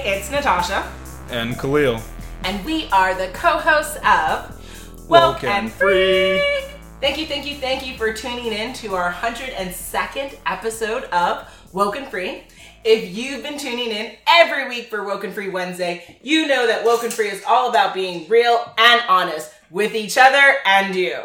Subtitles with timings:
[0.00, 0.90] Hey, it's Natasha.
[1.28, 2.00] And Khalil.
[2.44, 6.40] And we are the co hosts of Woke and Free.
[7.02, 11.96] Thank you, thank you, thank you for tuning in to our 102nd episode of Woke
[11.96, 12.44] and Free.
[12.82, 16.82] If you've been tuning in every week for Woke and Free Wednesday, you know that
[16.82, 21.20] Woke and Free is all about being real and honest with each other and you.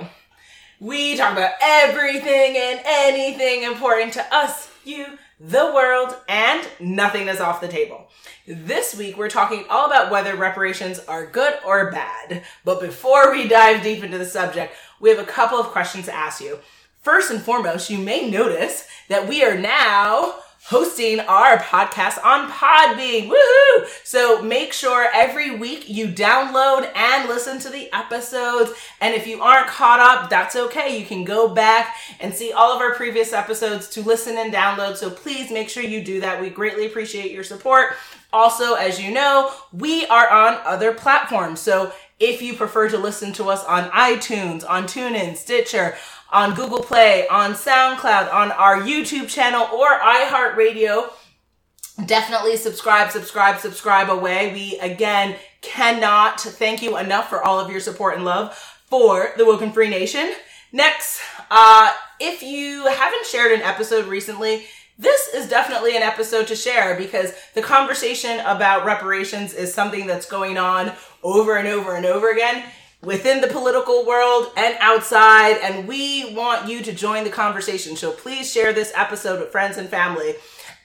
[0.81, 7.39] We talk about everything and anything important to us, you, the world, and nothing is
[7.39, 8.07] off the table.
[8.47, 12.43] This week, we're talking all about whether reparations are good or bad.
[12.63, 16.15] But before we dive deep into the subject, we have a couple of questions to
[16.15, 16.59] ask you.
[17.01, 20.35] First and foremost, you may notice that we are now
[20.67, 23.29] hosting our podcast on Podbean.
[23.29, 23.87] Woohoo!
[24.03, 28.71] So make sure every week you download and listen to the episodes.
[28.99, 30.99] And if you aren't caught up, that's okay.
[30.99, 34.97] You can go back and see all of our previous episodes to listen and download.
[34.97, 36.41] So please make sure you do that.
[36.41, 37.93] We greatly appreciate your support.
[38.33, 41.59] Also, as you know, we are on other platforms.
[41.59, 45.95] So if you prefer to listen to us on iTunes, on TuneIn, Stitcher,
[46.35, 51.09] on Google Play, on SoundCloud, on our YouTube channel, or iHeartRadio.
[52.05, 54.51] Definitely subscribe, subscribe, subscribe away.
[54.51, 58.53] We again cannot thank you enough for all of your support and love
[58.87, 60.33] for the Woke and Free Nation.
[60.73, 64.65] Next, uh, if you haven't shared an episode recently,
[64.97, 70.29] this is definitely an episode to share because the conversation about reparations is something that's
[70.29, 70.91] going on
[71.23, 72.65] over and over and over again
[73.05, 75.57] within the political world and outside.
[75.61, 77.95] And we want you to join the conversation.
[77.95, 80.35] So please share this episode with friends and family.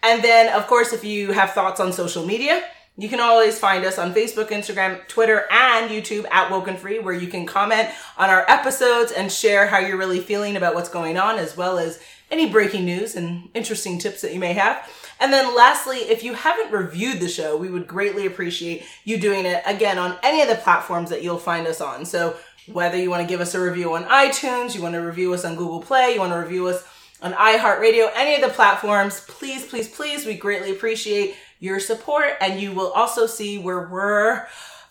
[0.03, 2.63] And then, of course, if you have thoughts on social media,
[2.97, 7.15] you can always find us on Facebook, Instagram, Twitter, and YouTube at Woken Free, where
[7.15, 11.17] you can comment on our episodes and share how you're really feeling about what's going
[11.17, 11.98] on, as well as
[12.31, 14.87] any breaking news and interesting tips that you may have.
[15.21, 19.45] And then lastly, if you haven't reviewed the show, we would greatly appreciate you doing
[19.45, 22.07] it again on any of the platforms that you'll find us on.
[22.07, 22.36] So
[22.67, 25.45] whether you want to give us a review on iTunes, you want to review us
[25.45, 26.83] on Google Play, you want to review us
[27.23, 32.33] on iHeartRadio, any of the platforms, please, please, please, we greatly appreciate your support.
[32.41, 34.47] And you will also see where we're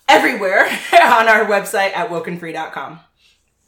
[0.08, 3.00] everywhere on our website at wokenfree.com.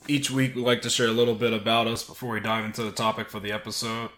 [0.08, 2.84] Each week, we like to share a little bit about us before we dive into
[2.84, 4.10] the topic for the episode.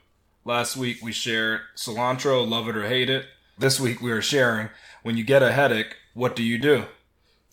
[0.46, 3.28] Last week we shared cilantro, love it or hate it.
[3.58, 4.70] This week we are sharing
[5.02, 6.84] when you get a headache, what do you do?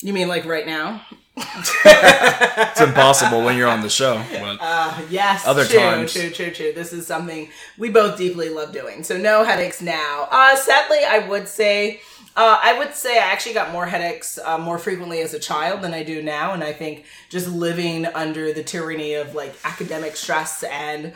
[0.02, 1.02] You mean like right now?
[1.36, 4.20] it's impossible when you're on the show.
[4.32, 6.12] But uh, yes, other true, times.
[6.12, 6.72] true, true, true.
[6.72, 7.48] This is something
[7.78, 9.04] we both deeply love doing.
[9.04, 10.26] So no headaches now.
[10.28, 12.00] Uh, sadly, I would say.
[12.36, 15.82] Uh, I would say I actually got more headaches uh, more frequently as a child
[15.82, 20.14] than I do now, and I think just living under the tyranny of like academic
[20.14, 21.12] stress and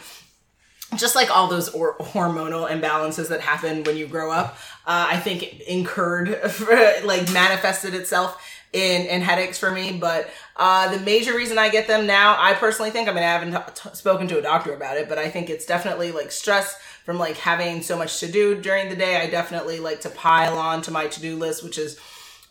[0.96, 4.56] just like all those or- hormonal imbalances that happen when you grow up,
[4.86, 6.28] uh, I think incurred,
[7.04, 9.92] like manifested itself in, in headaches for me.
[9.98, 13.28] But uh, the major reason I get them now, I personally think, I mean, I
[13.28, 16.76] haven't t- spoken to a doctor about it, but I think it's definitely like stress
[17.04, 19.16] from like having so much to do during the day.
[19.16, 21.98] I definitely like to pile on to my to do list, which is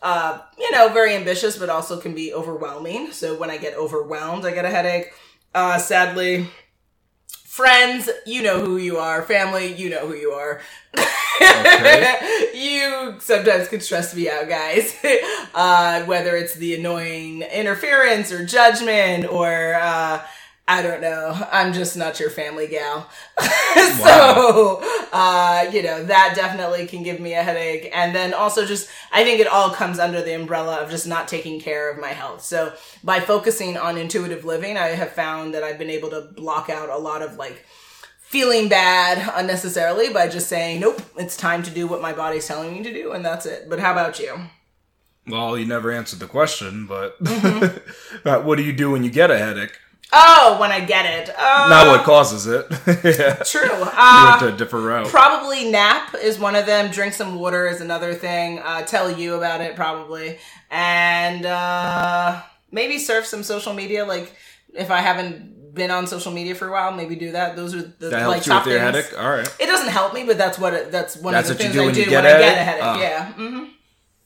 [0.04, 3.12] uh, you know, very ambitious, but also can be overwhelming.
[3.14, 5.14] So when I get overwhelmed, I get a headache.
[5.56, 6.48] Uh, sadly,
[7.54, 9.22] friends, you know who you are.
[9.22, 10.60] Family, you know who you are.
[10.98, 12.50] Okay.
[12.56, 14.96] you sometimes can stress me out, guys.
[15.56, 20.20] Uh, whether it's the annoying interference or judgment or, uh,
[20.66, 21.38] I don't know.
[21.52, 23.10] I'm just not your family gal.
[23.98, 24.82] so,
[25.12, 27.90] uh, you know, that definitely can give me a headache.
[27.94, 31.28] And then also just, I think it all comes under the umbrella of just not
[31.28, 32.44] taking care of my health.
[32.44, 36.70] So by focusing on intuitive living, I have found that I've been able to block
[36.70, 37.66] out a lot of like,
[38.34, 42.74] feeling bad unnecessarily by just saying, nope, it's time to do what my body's telling
[42.74, 43.70] me to do, and that's it.
[43.70, 44.36] But how about you?
[45.28, 48.44] Well, you never answered the question, but mm-hmm.
[48.46, 49.78] what do you do when you get a headache?
[50.12, 51.30] Oh, when I get it.
[51.36, 52.66] Uh, Not what causes it.
[53.04, 53.36] yeah.
[53.46, 53.70] True.
[53.72, 55.08] Uh, you went to a different route.
[55.08, 56.92] Probably nap is one of them.
[56.92, 58.60] Drink some water is another thing.
[58.60, 60.38] Uh, tell you about it probably.
[60.70, 62.42] And uh,
[62.72, 64.06] maybe surf some social media.
[64.06, 64.36] Like
[64.74, 67.56] if I haven't been on social media for a while, maybe do that.
[67.56, 68.80] Those are the that like top things.
[68.80, 69.18] headache.
[69.18, 69.56] All right.
[69.60, 71.92] It doesn't help me, but that's what it, that's one that's of the things I
[71.92, 72.84] do when I get a headache.
[72.84, 73.34] Uh, yeah.
[73.34, 73.64] Mm-hmm.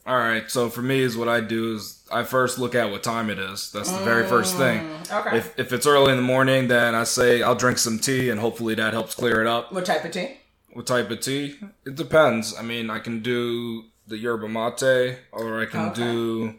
[0.06, 0.50] All right.
[0.50, 3.38] So for me, is what I do is I first look at what time it
[3.38, 3.70] is.
[3.72, 4.80] That's the very first thing.
[4.80, 5.38] Mm, Okay.
[5.38, 8.38] If if it's early in the morning, then I say I'll drink some tea, and
[8.40, 9.72] hopefully that helps clear it up.
[9.72, 10.38] what type of tea?
[10.72, 11.56] What type of tea?
[11.86, 12.54] It depends.
[12.56, 16.02] I mean, I can do the yerba mate, or I can Okay.
[16.02, 16.54] do,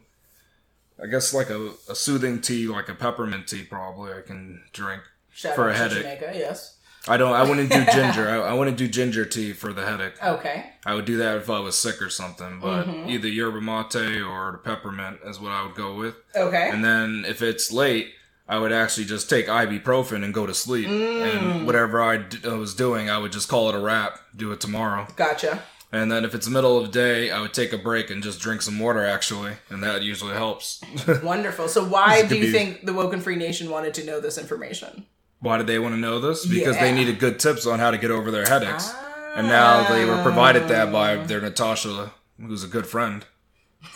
[1.02, 3.64] I guess, like a, a soothing tea, like a peppermint tea.
[3.64, 5.02] Probably I can drink
[5.32, 6.04] Shout for a headache.
[6.04, 6.78] Jamaica, yes.
[7.10, 7.34] I don't.
[7.34, 8.30] I wouldn't do ginger.
[8.30, 10.24] I, I wouldn't do ginger tea for the headache.
[10.24, 10.70] Okay.
[10.86, 12.60] I would do that if I was sick or something.
[12.60, 13.10] But mm-hmm.
[13.10, 16.16] either yerba mate or the peppermint is what I would go with.
[16.36, 16.70] Okay.
[16.72, 18.14] And then if it's late,
[18.48, 20.88] I would actually just take ibuprofen and go to sleep.
[20.88, 21.66] And mm.
[21.66, 24.20] whatever I, d- I was doing, I would just call it a wrap.
[24.36, 25.08] Do it tomorrow.
[25.16, 25.64] Gotcha.
[25.92, 28.22] And then if it's the middle of the day, I would take a break and
[28.22, 30.82] just drink some water actually, and that usually helps.
[31.24, 31.68] Wonderful.
[31.68, 34.38] So why do you be- think the Woke and Free Nation wanted to know this
[34.38, 35.06] information?
[35.40, 36.46] Why did they want to know this?
[36.46, 36.82] Because Yeah.
[36.82, 38.94] they needed good tips on how to get over their headaches.
[39.36, 41.26] And now they were provided that by oh.
[41.26, 43.26] their Natasha, who's a good friend.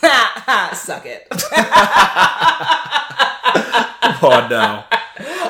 [0.72, 1.26] Suck it.
[4.22, 4.84] Oh no.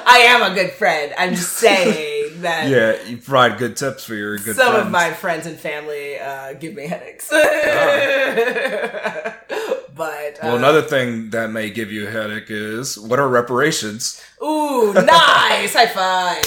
[0.07, 1.15] I am a good friend.
[1.17, 2.14] I'm just saying
[2.45, 4.87] that Yeah, you provide good tips for your good some friends.
[4.87, 7.29] of my friends and family uh, give me headaches.
[7.31, 7.41] but
[9.97, 14.23] uh, well, another thing that may give you a headache is what are reparations?
[14.43, 16.45] ooh, nice high five.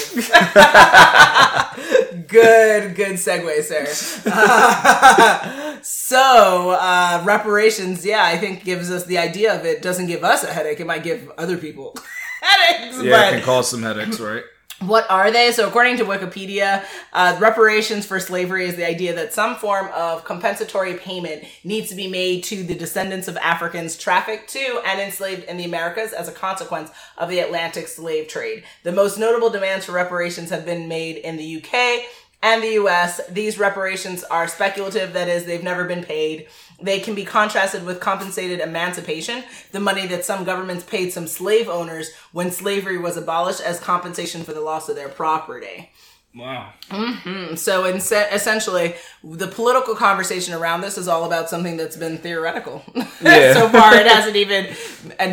[2.27, 3.85] good, good segue, sir.
[4.31, 9.81] Uh, so uh, reparations, yeah, I think gives us the idea of it.
[9.81, 10.79] Doesn't give us a headache.
[10.79, 11.95] It might give other people
[12.41, 13.01] headaches.
[13.01, 14.43] Yeah, but it can cause some headaches, right?
[14.81, 15.51] What are they?
[15.51, 20.23] So, according to Wikipedia, uh, reparations for slavery is the idea that some form of
[20.23, 25.45] compensatory payment needs to be made to the descendants of Africans trafficked to and enslaved
[25.45, 28.65] in the Americas as a consequence of the Atlantic slave trade.
[28.83, 32.05] The most notable demands for reparations have been made in the UK
[32.53, 33.21] and the US.
[33.29, 36.47] These reparations are speculative, that is, they've never been paid.
[36.81, 41.67] They can be contrasted with compensated emancipation, the money that some governments paid some slave
[41.67, 45.89] owners when slavery was abolished as compensation for the loss of their property.
[46.35, 46.71] Wow.
[46.91, 47.55] Mm-hmm.
[47.55, 52.83] So, in essentially, the political conversation around this is all about something that's been theoretical.
[53.19, 53.53] Yeah.
[53.53, 54.67] so far, it hasn't even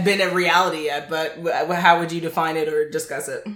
[0.05, 1.11] been a reality yet.
[1.11, 1.37] But
[1.75, 3.46] how would you define it or discuss it?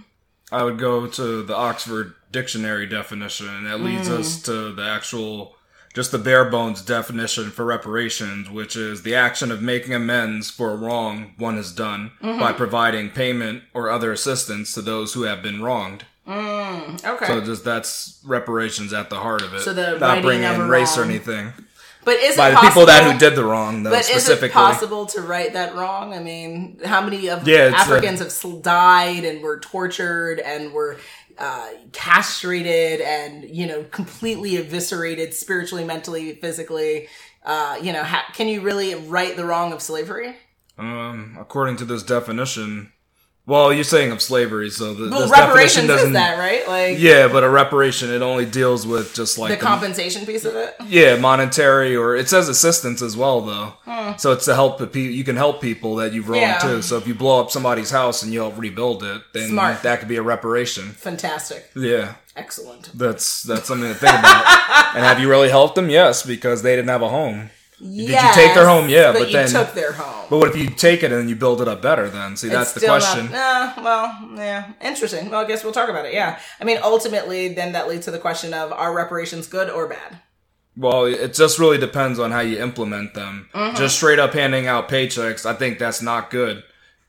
[0.50, 4.18] I would go to the Oxford Dictionary definition, and that leads Mm.
[4.20, 5.56] us to the actual,
[5.94, 10.70] just the bare bones definition for reparations, which is the action of making amends for
[10.70, 12.38] a wrong one has done Mm-hmm.
[12.40, 16.04] by providing payment or other assistance to those who have been wronged.
[16.28, 17.26] Okay.
[17.26, 19.60] So just that's reparations at the heart of it.
[19.60, 21.52] So the not bringing in race or anything
[22.08, 24.08] but is by it the possible, people that who did the wrong, though But is
[24.08, 24.54] it specifically.
[24.54, 26.14] possible to right that wrong?
[26.14, 28.32] I mean, how many of Yeah, it's a- Africans have
[28.62, 30.96] died and were tortured and were
[31.38, 37.08] uh, castrated and you know completely eviscerated spiritually, mentally, physically?
[37.44, 40.34] Uh, you know, ha- can you really right the wrong of slavery?
[40.78, 42.92] Um, according to this definition,
[43.48, 46.08] well, you're saying of slavery, so the, Well, definition reparations doesn't.
[46.08, 46.68] is that right?
[46.68, 50.54] Like Yeah, but a reparation it only deals with just like the compensation piece of
[50.54, 50.76] it.
[50.86, 53.72] yeah monetary or it says assistance as well though.
[54.18, 55.12] So it's to help the people.
[55.14, 56.58] You can help people that you've wronged Yeah.
[56.58, 56.82] too.
[56.82, 59.82] So if you blow up somebody's house and you help rebuild it, then Smart.
[59.82, 60.84] that could be a reparation.
[60.92, 62.14] Fantastic, Yeah.
[62.36, 62.90] excellent.
[62.96, 64.44] That's that's something to think about.
[64.94, 65.88] and have you really helped them?
[65.90, 67.50] Yes, because they didn't have a home.
[67.78, 68.88] Did you take their home?
[68.88, 70.26] Yeah, but, but you then- took their home.
[70.28, 72.08] But what if you take it and then you build it up better?
[72.10, 73.30] Then see, that's the question.
[73.30, 75.30] Not, uh, well, yeah, interesting.
[75.30, 76.12] Well, I guess we'll talk about it.
[76.12, 79.88] Yeah, I mean, ultimately, then that leads to the question of are reparations good or
[79.88, 80.18] bad?
[80.76, 83.48] Well, it just really depends on how you implement them.
[83.52, 83.76] Mm-hmm.
[83.76, 86.62] Just straight up handing out paychecks, I think that's not good.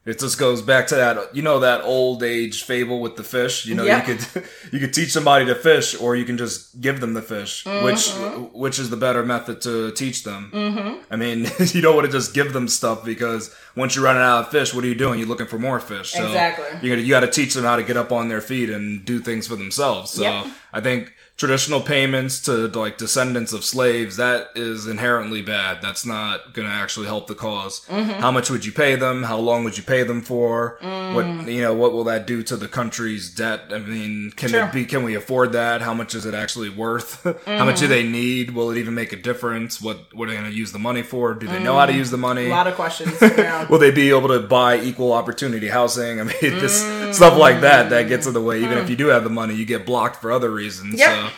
[0.05, 3.65] It just goes back to that, you know, that old age fable with the fish.
[3.65, 4.07] You know, Yep.
[4.07, 7.21] you could you could teach somebody to fish, or you can just give them the
[7.21, 7.63] fish.
[7.65, 7.85] Mm-hmm.
[7.85, 10.51] Which which is the better method to teach them?
[10.53, 11.01] Mm-hmm.
[11.11, 14.45] I mean, you don't want to just give them stuff because once you're running out
[14.45, 15.19] of fish, what are you doing?
[15.19, 16.11] You're looking for more fish.
[16.13, 16.79] So Exactly.
[16.81, 19.03] You got you got to teach them how to get up on their feet and
[19.05, 20.11] do things for themselves.
[20.11, 20.47] So Yep.
[20.73, 26.53] I think traditional payments to like descendants of slaves that is inherently bad that's not
[26.53, 28.19] going to actually help the because Mm-hmm.
[28.19, 31.13] how much would you pay them how long would you pay them for Mm.
[31.15, 34.65] what you know what will that do to the country's debt i mean can Sure.
[34.65, 37.85] it be can we afford that how much is it actually worth how much do
[37.85, 37.89] Mm.
[37.95, 40.71] they need will it even make a difference what what are they going to use
[40.73, 42.51] the money for do they know how to use the money Mm.
[42.51, 43.13] A lot of questions.
[43.69, 46.19] Will they be able to buy equal opportunity housing?
[46.19, 48.63] I mean, just stuff like that that gets in the way.
[48.63, 50.99] Even if you do have the money, you get blocked for other reasons.
[50.99, 51.09] Yep.
[51.09, 51.29] So,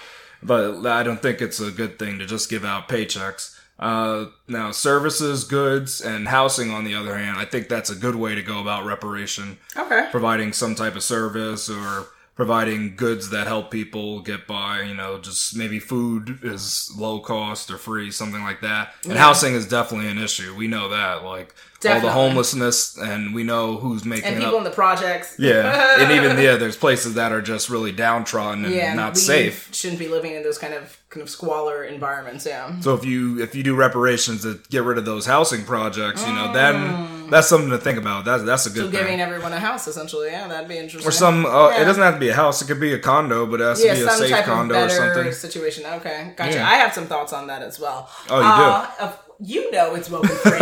[0.44, 3.58] but I don't think it's a good thing to just give out paychecks.
[3.80, 8.16] Uh, now, services, goods, and housing, on the other hand, I think that's a good
[8.16, 9.58] way to go about reparation.
[9.76, 10.08] okay.
[10.12, 12.06] Providing some type of service or
[12.42, 17.70] providing goods that help people get by, you know, just maybe food is low cost
[17.70, 18.96] or free, something like that.
[19.08, 20.56] And housing is definitely an issue.
[20.56, 21.24] We know that.
[21.24, 21.54] Like
[21.88, 24.58] all the homelessness and we know who's making And people up.
[24.58, 25.36] in the projects.
[25.38, 25.98] yeah.
[26.02, 29.70] and even yeah, there's places that are just really downtrodden and Yeah, not safe.
[29.72, 32.46] Shouldn't be living in those kind of kind of squalor environments.
[32.46, 32.80] Yeah.
[32.80, 36.34] So if you if you do reparations to get rid of those housing projects, you
[36.34, 38.26] know, then that's something to think about.
[38.26, 39.00] That's that's a good So thing.
[39.00, 40.30] giving everyone a house, essentially.
[40.30, 41.08] Yeah, that'd be interesting.
[41.08, 41.82] or some, uh, Yeah.
[41.82, 42.62] it doesn't have to be a house.
[42.62, 44.46] It could be a condo, but it has to yeah, be a safe type of
[44.46, 45.32] condo or something.
[45.34, 45.86] situation.
[45.86, 46.54] Okay, gotcha.
[46.56, 46.70] Yeah.
[46.70, 48.10] I have some thoughts on that as well.
[48.30, 49.06] Oh, you do?
[49.06, 49.12] Uh,
[49.44, 50.60] you know it's woken free.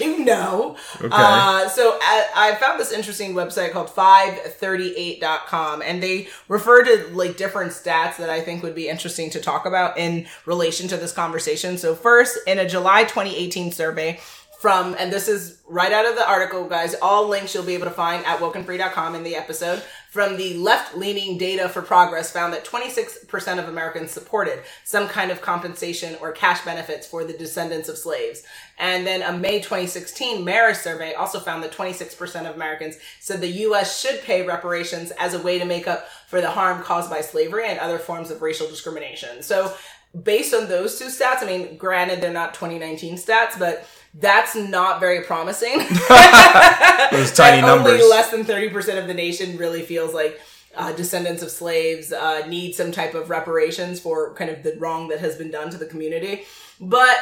[0.06, 0.76] you know.
[0.96, 1.08] Okay.
[1.10, 7.36] Uh, so I, I found this interesting website called 538.com and they refer to like
[7.36, 11.12] different stats that I think would be interesting to talk about in relation to this
[11.12, 11.76] conversation.
[11.76, 14.20] So first, in a July 2018 survey,
[14.64, 16.94] from, and this is right out of the article, guys.
[17.02, 19.82] All links you'll be able to find at wokenfree.com in the episode.
[20.14, 25.32] From the left leaning data for progress found that 26% of Americans supported some kind
[25.32, 28.44] of compensation or cash benefits for the descendants of slaves.
[28.78, 33.48] And then a May 2016 Marist survey also found that 26% of Americans said the
[33.48, 34.00] U.S.
[34.00, 37.66] should pay reparations as a way to make up for the harm caused by slavery
[37.66, 39.42] and other forms of racial discrimination.
[39.42, 39.74] So
[40.22, 45.00] based on those two stats, I mean, granted, they're not 2019 stats, but that's not
[45.00, 45.78] very promising.
[47.10, 47.94] Those tiny numbers.
[47.94, 50.40] Only less than 30% of the nation really feels like
[50.76, 55.08] uh, descendants of slaves uh, need some type of reparations for kind of the wrong
[55.08, 56.44] that has been done to the community.
[56.80, 57.16] But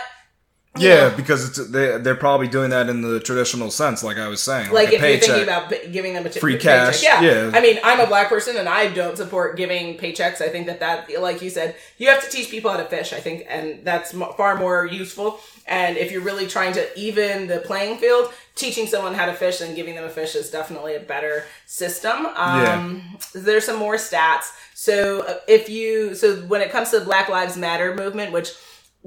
[0.79, 4.41] Yeah, because it's they they're probably doing that in the traditional sense, like I was
[4.41, 6.93] saying, like a if you're thinking about giving them a t- Free paycheck.
[6.93, 7.21] cash, yeah.
[7.21, 7.51] yeah.
[7.53, 10.41] I mean, I'm a black person and I don't support giving paychecks.
[10.41, 13.13] I think that that, like you said, you have to teach people how to fish.
[13.13, 15.41] I think, and that's m- far more useful.
[15.67, 19.61] And if you're really trying to even the playing field, teaching someone how to fish
[19.61, 22.25] and giving them a fish is definitely a better system.
[22.35, 24.53] Um, There's some more stats.
[24.75, 28.53] So uh, if you, so when it comes to the Black Lives Matter movement, which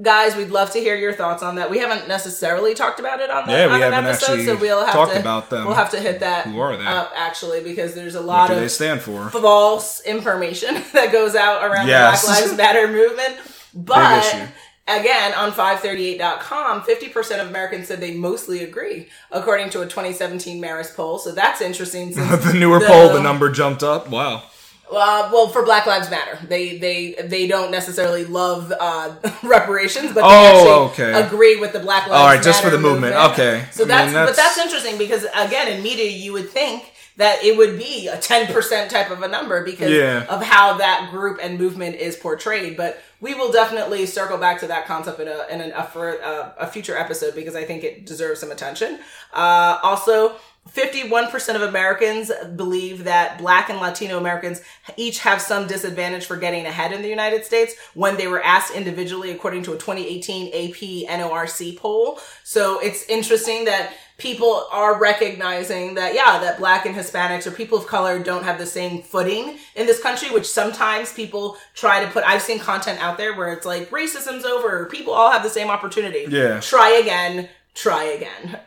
[0.00, 1.70] guys, we'd love to hear your thoughts on that.
[1.70, 4.56] We haven't necessarily talked about it on, the, Yeah, we on an episode, actually so
[4.56, 5.64] we'll have talked to about them.
[5.66, 6.46] We'll have to hit that.
[6.46, 6.84] Who are they?
[6.86, 9.30] Up actually, because there's a lot of they stand for?
[9.30, 12.22] false information that goes out around Yes.
[12.22, 13.36] the Black Lives Matter movement.
[13.74, 14.48] But
[14.88, 20.94] again, on 538.com, 50% of Americans said they mostly agree, according to a 2017 Marist
[20.94, 21.18] poll.
[21.18, 22.12] So that's interesting.
[22.14, 24.08] Since the newer poll, the number jumped up.
[24.08, 24.44] Wow.
[24.90, 30.16] Uh, well, for Black Lives Matter, they they they don't necessarily love uh, reparations, but
[30.16, 31.26] they Oh, actually okay.
[31.26, 32.20] agree with the Black Lives.
[32.20, 33.14] All right, just for the movement.
[33.32, 33.64] Okay.
[33.72, 36.92] So I mean, that's, but that's- that's interesting because again, in media, you would think
[37.16, 40.24] that it would be a ten percent type of a number because Yeah.
[40.28, 42.76] of how that group and movement is portrayed.
[42.76, 46.10] But we will definitely circle back to that concept in a in an, a, for
[46.16, 49.00] a, a future episode because I think it deserves some attention.
[49.32, 50.36] Uh, also.
[50.72, 54.62] 51% of Americans believe that black and Latino Americans
[54.96, 58.74] each have some disadvantage for getting ahead in the United States when they were asked
[58.74, 62.18] individually, according to a 2018 AP NORC poll.
[62.42, 67.78] So it's interesting that people are recognizing that, yeah, that black and Hispanics or people
[67.78, 72.10] of color don't have the same footing in this country, which sometimes people try to
[72.10, 72.24] put.
[72.24, 75.68] I've seen content out there where it's like racism's over, people all have the same
[75.68, 76.26] opportunity.
[76.28, 76.60] Yeah.
[76.60, 77.48] Try again.
[77.76, 78.58] Try again.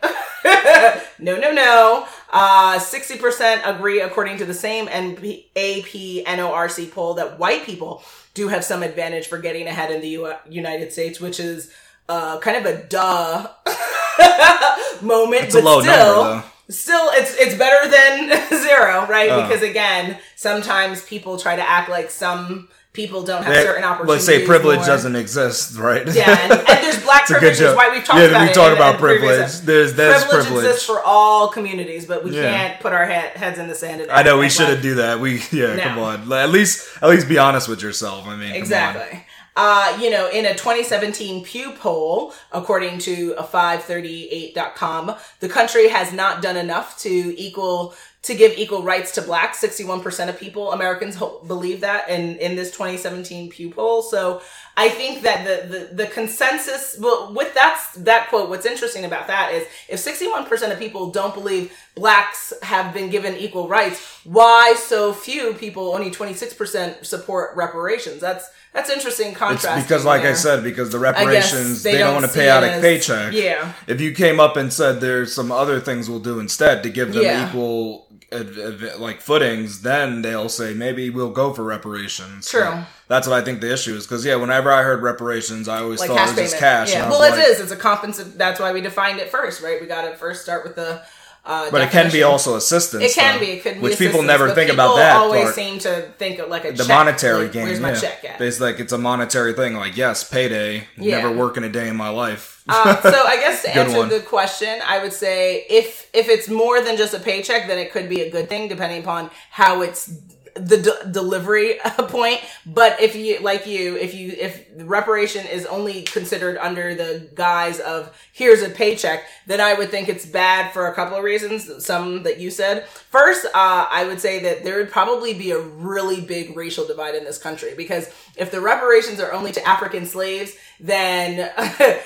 [1.19, 2.05] no, no, no.
[2.31, 8.03] Uh, 60% agree, according to the same NP, AP NORC poll, that white people
[8.35, 11.71] do have some advantage for getting ahead in the U- United States, which is
[12.07, 13.47] uh, kind of a duh
[15.01, 15.45] moment.
[15.45, 19.29] It's a but still, number, Still, it's it's better than zero, right?
[19.31, 19.47] Uh.
[19.47, 24.09] because again, sometimes people try to act like some people don't have certain opportunities.
[24.09, 24.85] Let's say privilege more.
[24.85, 26.05] doesn't exist, right?
[26.07, 28.41] Yeah, and, and there's black It's a good privilege, is why we've talked Yeah, about
[28.41, 28.53] we it.
[28.53, 29.39] talk about in privilege.
[29.39, 29.65] episodes.
[29.65, 30.65] There's- there's privilege, privilege.
[30.65, 32.51] exists for all communities, but we Yeah.
[32.51, 34.01] can't put our head, heads in the sand.
[34.01, 35.19] And I know we shouldn't do that.
[35.19, 35.83] We yeah, No.
[35.83, 36.33] come on.
[36.33, 38.27] At least at least be honest with yourself.
[38.27, 38.53] I mean.
[38.53, 39.25] Exactly.
[39.61, 46.13] Uh, you know, in a 2017 Pew poll, according to a 538.com, the country has
[46.13, 49.61] not done enough to equal to give equal rights to blacks.
[49.61, 51.15] 61% of people, Americans
[51.47, 54.01] believe that in, in this 2017 Pew poll.
[54.01, 54.41] So
[54.75, 59.27] I think that the, the, the consensus, well, with that, that quote, what's interesting about
[59.27, 64.75] that is if 61% of people don't believe blacks have been given equal rights, why
[64.77, 68.19] so few people, only 26% support reparations?
[68.19, 69.87] That's, that's interesting It's contrast.
[69.87, 72.63] because, like I said, because the reparations they they, don't, don't want to pay out
[72.63, 73.33] a paycheck.
[73.33, 73.73] yeah.
[73.87, 77.13] If you came up and said there's some other things we'll do instead to give
[77.13, 77.47] them Yeah.
[77.49, 82.47] equal like footings, then they'll say maybe we'll go for reparations.
[82.49, 82.61] True.
[82.63, 84.05] But That's what I think the issue is.
[84.05, 86.49] Because yeah, whenever I heard reparations, I always like thought it was payment.
[86.51, 86.91] just cash.
[86.93, 87.09] Yeah.
[87.09, 87.59] Well, it like- is.
[87.59, 88.33] It's a compensation.
[88.37, 89.81] That's why we defined it first, right?
[89.81, 91.01] We got to first start with the.
[91.45, 93.01] Uh, But it can be also assistance.
[93.03, 93.51] It can though, be.
[93.53, 95.55] It could be which people never think about people that Always part.
[95.55, 96.87] seem to think of like a the check.
[96.89, 97.63] monetary Like, game.
[97.63, 97.99] Where's my yeah.
[97.99, 98.41] check at?
[98.41, 99.73] It's like it's a monetary thing.
[99.75, 100.83] Like yes, payday.
[100.97, 101.21] Yeah.
[101.21, 102.58] Never working a day in my life.
[102.69, 104.09] Uh, so I guess to answer one.
[104.09, 107.91] the question, I would say if if it's more than just a paycheck, then it
[107.91, 110.11] could be a good thing, depending upon how it's
[110.55, 112.41] the de- delivery point.
[112.65, 117.79] But if you, like you, if you, if reparation is only considered under the guise
[117.79, 121.85] of here's a paycheck, then I would think it's bad for a couple of reasons.
[121.85, 122.87] Some that you said.
[122.87, 127.15] First, uh, I would say that there would probably be a really big racial divide
[127.15, 131.51] in this country because if the reparations are only to African slaves, then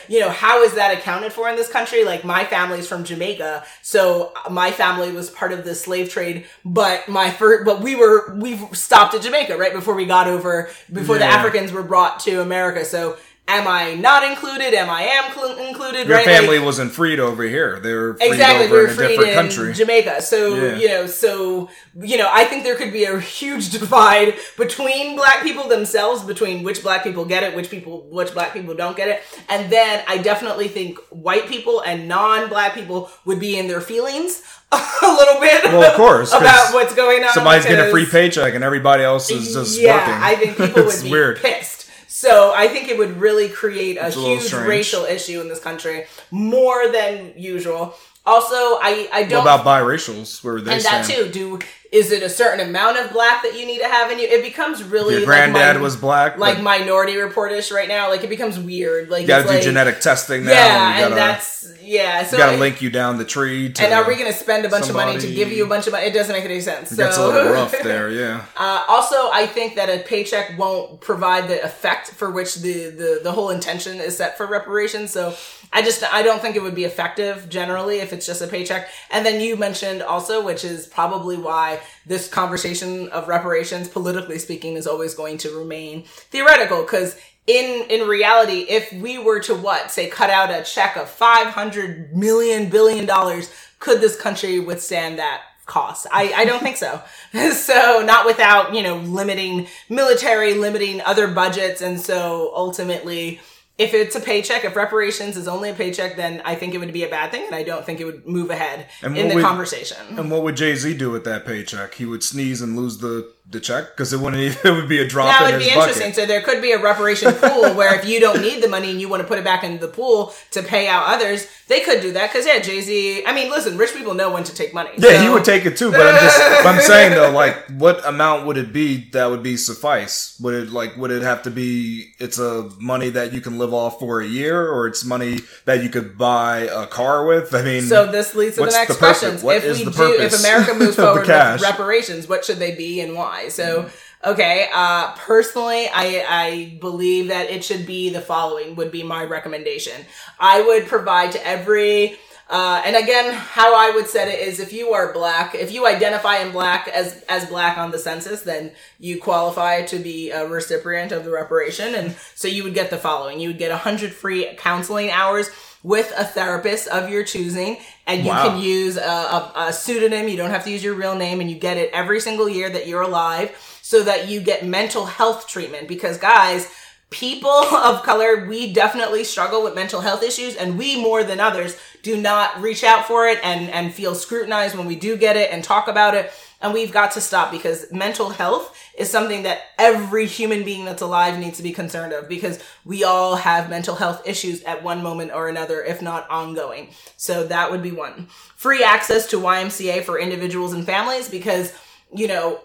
[0.08, 3.64] you know how is that accounted for in this country like my family's from jamaica
[3.82, 8.33] so my family was part of the slave trade but my first but we were
[8.36, 11.28] we stopped at jamaica right before we got over before yeah.
[11.28, 14.74] the africans were brought to america so am I not included?
[14.74, 16.08] Am I am cl- included?
[16.08, 16.26] Your right?
[16.26, 17.80] family like, wasn't freed over here.
[17.80, 18.66] They were freed exactly.
[18.66, 19.74] over we were in freed a different in country.
[19.74, 20.22] Jamaica.
[20.22, 20.78] So yeah.
[20.78, 21.70] you know, so
[22.02, 26.64] you know, I think there could be a huge divide between black people themselves, between
[26.64, 30.04] which black people get it, which people, which black people don't get it, and then
[30.08, 35.40] I definitely think white people and non-black people would be in their feelings a little
[35.40, 35.66] bit.
[35.66, 37.34] Well, of course, about what's going on.
[37.34, 40.24] Somebody's getting a free paycheck and everybody else is just yeah, working.
[40.24, 41.38] I think people would be weird.
[41.38, 41.83] pissed.
[42.24, 46.06] So I think it would really create a, a huge racial issue in this country
[46.32, 47.96] more than usual.
[48.26, 49.44] Also, I I don't.
[49.44, 50.44] What about biracials?
[50.44, 51.30] Where they and that too?
[51.30, 51.60] Do
[51.94, 54.26] is it a certain amount of black that you need to have in you?
[54.26, 58.10] It becomes really your granddad like was black, like Minority Reportish right now.
[58.10, 59.10] Like it becomes weird.
[59.10, 60.52] Like you got to do like, genetic testing now.
[60.52, 62.24] Yeah, and, and that's yeah.
[62.24, 63.68] So got to link you down the tree.
[63.80, 65.70] and are we going to spend a bunch somebody, of money to give you a
[65.70, 66.08] bunch of money?
[66.08, 66.90] It doesn't make any sense.
[66.90, 66.96] So.
[66.96, 68.04] gets a little rough there.
[68.14, 68.46] Yeah.
[68.56, 73.20] Uh, also, I think that a paycheck won't provide the effect for which the the
[73.24, 75.12] the whole intention is set for reparations.
[75.12, 75.36] So
[75.74, 78.90] I just I don't think it would be effective generally if it's just a paycheck.
[79.10, 84.76] And then you mentioned also, which is probably why this conversation of reparations, politically speaking,
[84.76, 86.84] is always going to remain theoretical.
[86.84, 91.10] Because in in reality if we were to what say cut out a check of
[91.10, 96.08] 500 million billion dollars could this country withstand that cost?
[96.12, 97.02] I i don't think so.
[97.52, 101.82] So not without you know limiting military limiting other budgets.
[101.82, 103.42] And so ultimately
[103.78, 106.94] if it's a paycheck, if reparations is only a paycheck, then I think it would
[106.94, 109.44] be a bad thing, and I don't think it would move ahead in the would,
[109.44, 109.98] conversation.
[110.16, 111.96] And what would Jay Z do with that paycheck?
[111.96, 114.42] He would sneeze and lose the the check because it wouldn't.
[114.44, 115.28] Even, it would be a drop.
[115.28, 116.14] That would be interesting.
[116.14, 119.02] So there could be a reparation pool where if you don't need the money and
[119.02, 122.02] you want to put it back into the pool to pay out others, they could
[122.02, 122.32] do that.
[122.32, 123.26] Because yeah, Jay Z.
[123.26, 124.92] I mean, listen, rich people know when to take money.
[124.98, 125.22] Yeah, so.
[125.24, 125.92] he would take it too.
[125.92, 126.66] But I'm just.
[126.66, 130.38] I'm saying though, like, what amount would it be that would be suffice?
[130.42, 130.96] Would it like?
[130.98, 132.14] Would it have to be?
[132.20, 135.84] It's a money that you can live off for a year, or it's money that
[135.84, 137.54] you could buy a car with.
[137.54, 139.44] I mean, so this leads to the next the questions.
[139.44, 143.50] if we do, if America moves forward with reparations, what should they be and why?
[143.50, 143.90] So.
[144.26, 144.70] Okay.
[144.74, 150.06] Uh, personally, I, I believe that it should be the following would be my recommendation.
[150.40, 152.18] I would provide to every,
[152.54, 155.88] uh, and again, how I would set it is if you are black, if you
[155.88, 160.48] identify in black as, as black on the census, then you qualify to be a
[160.48, 161.96] recipient of the reparation.
[161.96, 163.40] And so you would get the following.
[163.40, 165.50] You would get a hundred free counseling hours
[165.82, 168.50] with a therapist of your choosing and you wow.
[168.50, 170.28] can use a, a, a pseudonym.
[170.28, 172.70] You don't have to use your real name and you get it every single year
[172.70, 175.88] that you're alive so that you get mental health treatment.
[175.88, 176.72] Because guys,
[177.14, 181.78] people of color, we definitely struggle with mental health issues and we more than others
[182.02, 185.52] do not reach out for it and, and feel scrutinized when we do get it
[185.52, 186.32] and talk about it.
[186.60, 191.02] And we've got to stop because mental health is something that every human being that's
[191.02, 195.04] alive needs to be concerned of because we all have mental health issues at one
[195.04, 196.90] moment or another, if not ongoing.
[197.18, 198.28] So that would be one.
[198.56, 201.74] Free access to YMCA for individuals and families because,
[202.14, 202.62] you know,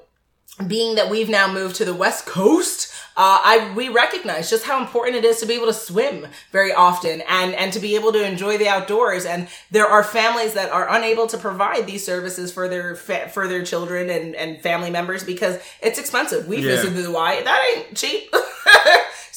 [0.67, 4.81] being that we've now moved to the West Coast, uh, I we recognize just how
[4.81, 8.13] important it is to be able to swim very often and and to be able
[8.13, 9.27] to enjoy the outdoors.
[9.27, 13.49] And there are families that are unable to provide these services for their fa- for
[13.49, 16.47] their children and and family members because it's expensive.
[16.47, 16.77] We yeah.
[16.77, 18.33] visited the Y, that ain't cheap.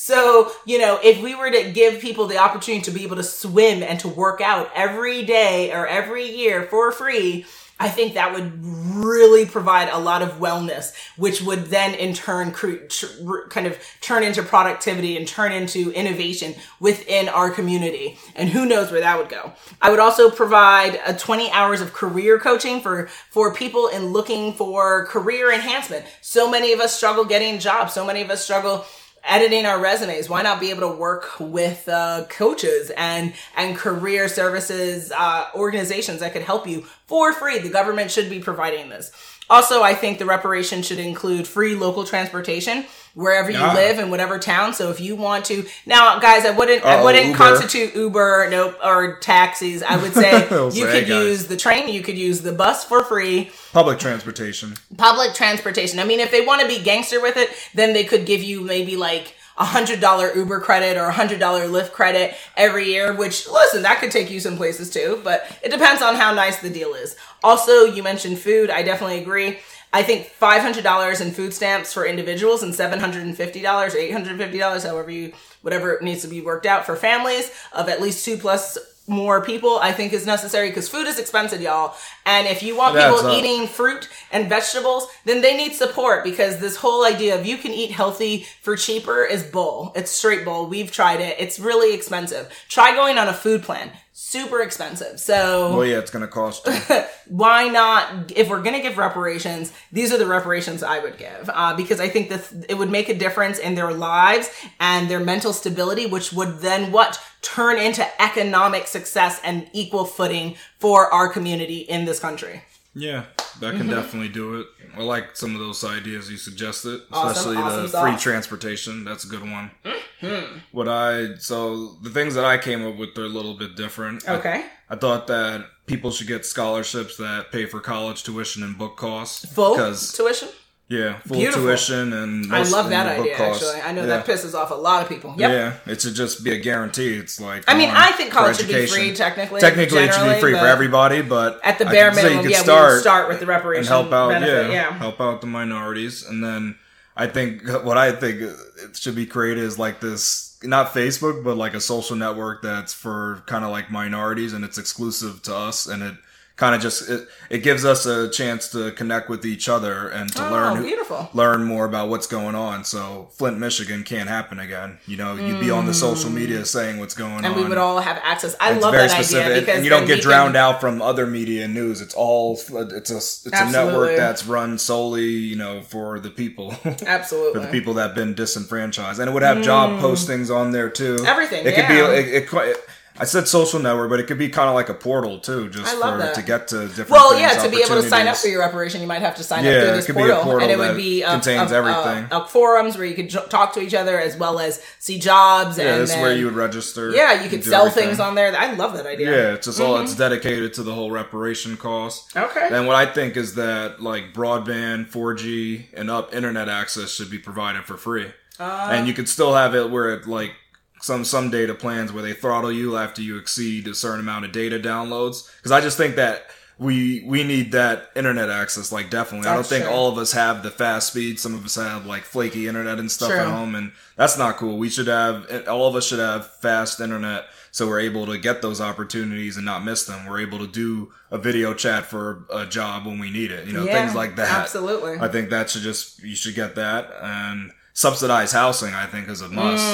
[0.04, 3.24] So, you know, if we were to give people the opportunity to be able to
[3.24, 7.46] swim and to work out every day or every year for free,
[7.82, 12.54] I think that would really provide a lot of wellness, which would then in turn
[12.54, 18.20] tr- kind of turn into productivity and turn into innovation within our community.
[18.36, 19.54] And who knows where that would go.
[19.82, 24.54] I would also provide a 20 hours of career coaching for, for people in looking
[24.54, 26.06] for career enhancement.
[26.22, 27.94] So many of us struggle getting jobs.
[27.94, 28.86] So many of us struggle
[29.24, 30.30] editing our resumes.
[30.30, 36.20] Why not be able to work with uh, coaches and and career services uh, organizations
[36.20, 37.60] that could help you for free?
[37.60, 39.12] The government should be providing this.
[39.50, 43.74] Also, I think the reparation should include free local transportation wherever you Ah.
[43.74, 44.74] live in whatever town.
[44.74, 47.38] So if you want to, now guys, I wouldn't, I Uh-oh, wouldn't Uber.
[47.38, 49.84] constitute Uber, nope, or taxis.
[49.84, 50.32] I would say
[50.74, 54.76] you could use the train, you could use the bus for free Public transportation.
[54.98, 56.00] public transportation.
[56.00, 58.62] I mean, if they want to be gangster with it, then they could give you
[58.62, 63.14] maybe like a hundred dollar Uber credit or a hundred dollar Lyft credit every year,
[63.14, 66.58] which listen, that could take you some places too, but it depends on how nice
[66.60, 67.16] the deal is.
[67.44, 68.70] Also, you mentioned food.
[68.70, 69.60] I definitely agree.
[69.94, 75.94] I think $500 in food stamps for individuals and $750 or $850, however you, whatever
[75.94, 78.78] it needs to be worked out for families of at least two plus
[79.08, 81.96] more people, I think is necessary because food is expensive, y'all.
[82.26, 83.38] And if you want people up.
[83.38, 87.72] eating fruit and vegetables, then they need support because this whole idea of you can
[87.72, 89.92] eat healthy for cheaper is bull.
[89.96, 90.68] It's straight bull.
[90.68, 91.36] We've tried it.
[91.40, 92.50] It's really expensive.
[92.70, 93.92] Try going on a food plan.
[94.24, 95.20] Super expensive.
[95.20, 96.68] So Well, yeah, it's gonna cost
[97.28, 101.50] why not if we're going to give reparations these are the reparations i would give.
[101.52, 105.20] Uh, because i think that it would make a difference in their lives and their
[105.20, 107.20] mental stability which would then what?
[107.42, 112.62] Turn into economic success and equal footing for our community in this country.
[112.94, 113.24] Yeah,
[113.60, 114.68] that can definitely do it.
[114.98, 118.10] I like some of those ideas you suggested, especially awesome the sauce.
[118.10, 119.04] free transportation.
[119.04, 119.72] That's a good one.
[119.86, 120.58] Mm-hmm.
[120.72, 124.28] What I so the things that I came up with are a little bit different.
[124.28, 128.98] Okay I, thought that people should get scholarships that pay for college tuition and book
[128.98, 129.46] costs.
[129.52, 130.50] full because tuition
[130.92, 131.64] yeah, full Beautiful.
[131.64, 134.08] tuition and i love that idea actually i know yeah.
[134.08, 137.16] that pisses off a lot of people yep Yeah, it should just be a guarantee.
[137.16, 139.62] It's like I mean, on, I think college should be free technically.
[139.62, 142.68] Technically, it should be free for everybody, but At the bare minimum, you yeah, could
[142.68, 144.30] we would start start with the reparation and help out.
[144.30, 144.72] benefit.
[144.72, 144.98] yeah, yeah.
[144.98, 146.76] help out the minorities, and then
[147.16, 151.58] I think what I think it should be created is like this, not Facebook, but
[151.58, 155.88] like a social network that's for kind of like minorities, and it's exclusive to us,
[155.88, 156.16] and it
[156.62, 160.32] kind of just it, it gives us a chance to connect with each other and
[160.36, 161.28] to Oh, learn beautiful.
[161.34, 162.84] learn more about what's going on.
[162.84, 165.00] So Flint, Michigan can't happen again.
[165.08, 167.42] You know, you'd be on the social media saying what's going on.
[167.44, 167.46] Mm.
[167.48, 168.56] and we would all have access.
[168.60, 170.80] I It's love very that specific, idea because and you don't get drowned can- out
[170.82, 172.00] from other media news.
[172.00, 176.76] It's all it's a it's a network that's run solely, you know, for the people,
[177.08, 180.70] Absolutely for the people that have been disenfranchised, and it would have job postings on
[180.72, 181.16] there too.
[181.16, 181.26] Mm.
[181.26, 181.96] Everything, It could be.
[181.96, 182.12] yeah.
[182.12, 182.76] It, it, quite-
[183.22, 185.94] I said social network, but it could be kind of like a portal too, just
[185.96, 186.34] for that.
[186.36, 187.12] to get to different.
[187.12, 189.36] Well, things, yeah, to be able to sign up for your reparation, you might have
[189.36, 191.24] to sign Yeah, up through this could be a portal, portal and it would be
[191.24, 192.28] uh, contains uh, everything.
[192.32, 195.78] Uh, forums where you could talk to each other as well as see jobs.
[195.78, 197.12] Yeah, and this is then, where you would register.
[197.12, 198.10] yeah, you could sell everything.
[198.10, 198.56] things on there.
[198.58, 199.30] I love that idea.
[199.32, 200.04] Yeah, it's just all Mm-hmm.
[200.06, 202.36] it's dedicated to the whole reparation cost.
[202.36, 202.70] Okay.
[202.70, 207.38] Then what I think is that like broadband, 4G, and up internet access should be
[207.38, 210.54] provided for free, Uh, and you could still have it where it like
[211.02, 214.52] some some data plans where they throttle you after you exceed a certain amount of
[214.52, 215.50] data downloads.
[215.58, 216.46] Because I just think that
[216.78, 219.48] we we need that internet access like definitely.
[219.48, 221.40] I don't think all of us have the fast speed.
[221.40, 224.78] Some of us have like flaky internet and stuff at home, and that's not cool.
[224.78, 228.62] We should have all of us should have fast internet so we're able to get
[228.62, 230.26] those opportunities and not miss them.
[230.26, 233.66] We're able to do a video chat for a job when we need it.
[233.66, 234.50] You know, Yeah, things like that.
[234.50, 235.18] absolutely.
[235.20, 238.94] I think that should just you should get that and subsidized housing.
[238.94, 239.86] I think is a must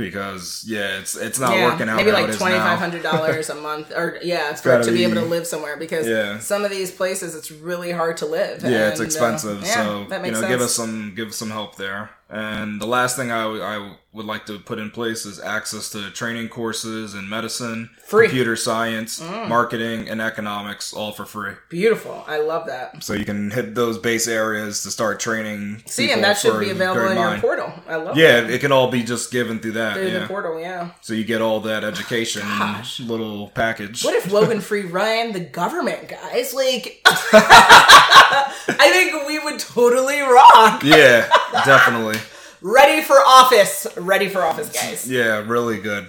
[0.00, 1.96] because yeah, it's it's not yeah, working out.
[1.96, 5.14] maybe like twenty five hundred dollars a month, or yeah, for gotta to be able
[5.14, 6.38] to live somewhere because Yeah.
[6.38, 8.62] some of these places it's really hard to live.
[8.62, 9.62] Yeah, it's and, uh, expensive.
[9.62, 10.46] yeah, so you know, sense.
[10.48, 12.10] give us some give us some help there.
[12.30, 15.90] And the last thing I, w- I would like to put in place is access
[15.90, 18.26] to training courses in medicine, Free.
[18.26, 18.28] Mm.
[18.30, 21.52] computer science, marketing, and economics, all for free.
[21.68, 22.24] Beautiful.
[22.26, 23.02] I love that.
[23.02, 25.82] So you can hit those base areas to start training.
[25.86, 27.40] See, and that should be available in your mind.
[27.42, 27.72] portal.
[27.88, 28.20] I love it.
[28.20, 28.50] Yeah, that.
[28.50, 29.94] it can all be just given through that.
[29.94, 30.18] Through yeah.
[30.20, 30.90] the portal, yeah.
[31.00, 34.04] So you get all that education in little package.
[34.04, 36.54] What if Woke and Free ran the government, guys?
[36.54, 40.82] Like, I think we would totally rock.
[40.84, 41.28] yeah,
[41.64, 42.19] definitely.
[42.62, 43.86] Ready for office.
[43.96, 45.10] Ready for office, guys.
[45.10, 46.06] Yeah, really good.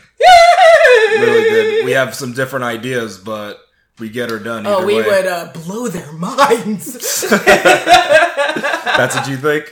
[1.11, 1.85] Really good.
[1.85, 3.59] We have some different ideas, but
[3.99, 4.65] we get her done.
[4.67, 5.03] Oh, we way.
[5.03, 9.65] would uh, blow their minds That's what you think?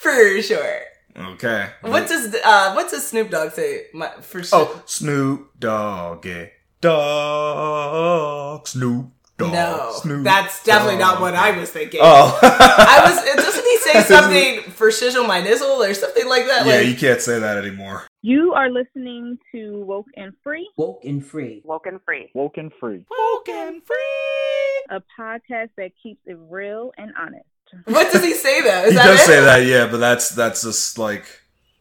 [0.00, 0.80] for sure.
[1.16, 1.70] Okay.
[1.80, 3.86] What does uh, What's his Snoop Dogg say?
[3.94, 6.50] My, for Oh, Snoop Doggy.
[6.82, 8.68] Dog.
[8.68, 9.52] Snoop Dogg.
[9.52, 12.00] no, Snoop that's definitely not what I was thinking.
[12.02, 12.38] Oh.
[12.42, 13.44] I was.
[13.44, 16.64] Doesn't he say something for shizzle my nizzle or something like that?
[16.66, 18.06] yeah, like, you can't say that anymore.
[18.22, 21.60] You are listening to Woke and Free, woke and free.
[21.64, 22.30] Woken free.
[22.34, 23.04] Woken free.
[23.04, 23.04] Woken free.
[23.10, 27.44] Woke and Free, a podcast that keeps it real and honest.
[27.84, 28.84] What does he say though?
[28.84, 29.24] Is he that does it?
[29.26, 31.26] say that, yeah, but that's that's just like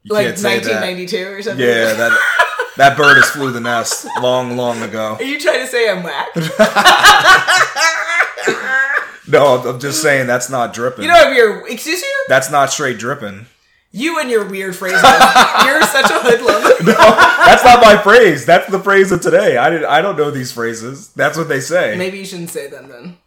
[0.03, 0.81] you like can't say that.
[0.81, 1.65] 1992 or something.
[1.65, 2.11] Yeah, that
[2.77, 5.15] that bird has flew the nest long, long ago.
[5.19, 6.27] Are you trying to say I'm whack?
[9.27, 11.03] No, I'm just saying that's not dripping.
[11.05, 13.47] You know, if you're excuse you, that's not straight dripping.
[13.91, 15.01] you and your weird phrases.
[15.65, 16.61] you're such a hoodlum.
[16.85, 18.45] No, that's not my phrase.
[18.45, 19.57] That's the phrase of today.
[19.57, 19.83] I did.
[19.83, 21.09] I don't know these phrases.
[21.13, 21.95] That's what they say.
[21.97, 23.17] Maybe you shouldn't say them then.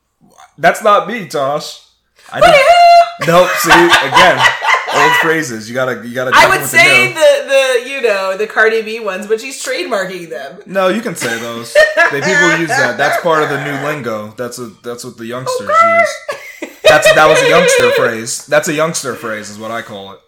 [0.56, 1.84] That's not me, Tosh.
[2.30, 4.38] I didn't- no, see again,
[4.98, 5.68] old phrases.
[5.68, 6.32] You gotta, you gotta.
[6.34, 7.18] I would say the
[7.84, 10.61] the you know the Cardi B ones, but she's trademarking them.
[10.66, 11.72] No, you can say those.
[12.11, 12.96] They people use that.
[12.96, 14.28] That's part of the new lingo.
[14.37, 16.70] That's a that's what the youngsters use.
[16.82, 18.46] That's that was a youngster phrase.
[18.46, 20.20] That's a youngster phrase, is what I call it.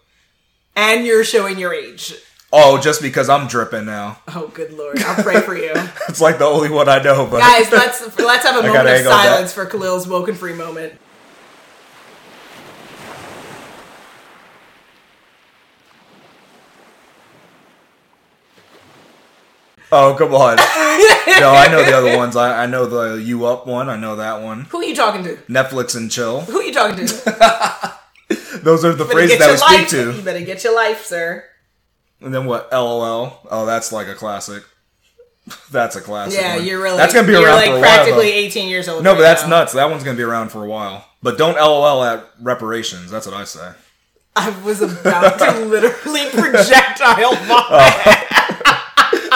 [0.75, 2.13] And you're showing your age.
[2.53, 4.19] Oh, just because I'm dripping now.
[4.27, 5.01] Oh, good lord!
[5.03, 5.71] I'll pray for you,
[6.09, 7.25] It's like the only one I know.
[7.25, 7.71] But guys.
[7.71, 10.93] Let's let's have a moment of silence for Khalil's woken free moment.
[19.91, 20.55] Oh come on.
[20.57, 22.35] no, I know the other ones.
[22.35, 23.89] I, I know the you up one.
[23.89, 24.61] I know that one.
[24.65, 25.35] Who are you talking to?
[25.49, 26.41] Netflix and chill.
[26.41, 27.97] Who are you talking to?
[28.63, 30.13] Those are the Better phrases that we speak to.
[30.15, 31.43] You better get your life, sir.
[32.21, 32.71] And then what?
[32.71, 33.39] LOL.
[33.49, 34.63] Oh, that's like a classic.
[35.71, 36.39] That's a classic.
[36.39, 36.65] Yeah, one.
[36.65, 38.41] you're really That's gonna be you're around like for a practically while.
[38.41, 38.47] though.
[38.61, 39.03] 18 years old.
[39.03, 39.49] No, but that's now.
[39.49, 39.73] nuts.
[39.73, 41.03] That one's gonna be around for a while.
[41.23, 43.09] But don't LOL at reparations.
[43.09, 43.71] That's what I say.
[44.35, 48.27] I was about to literally projectile vomit.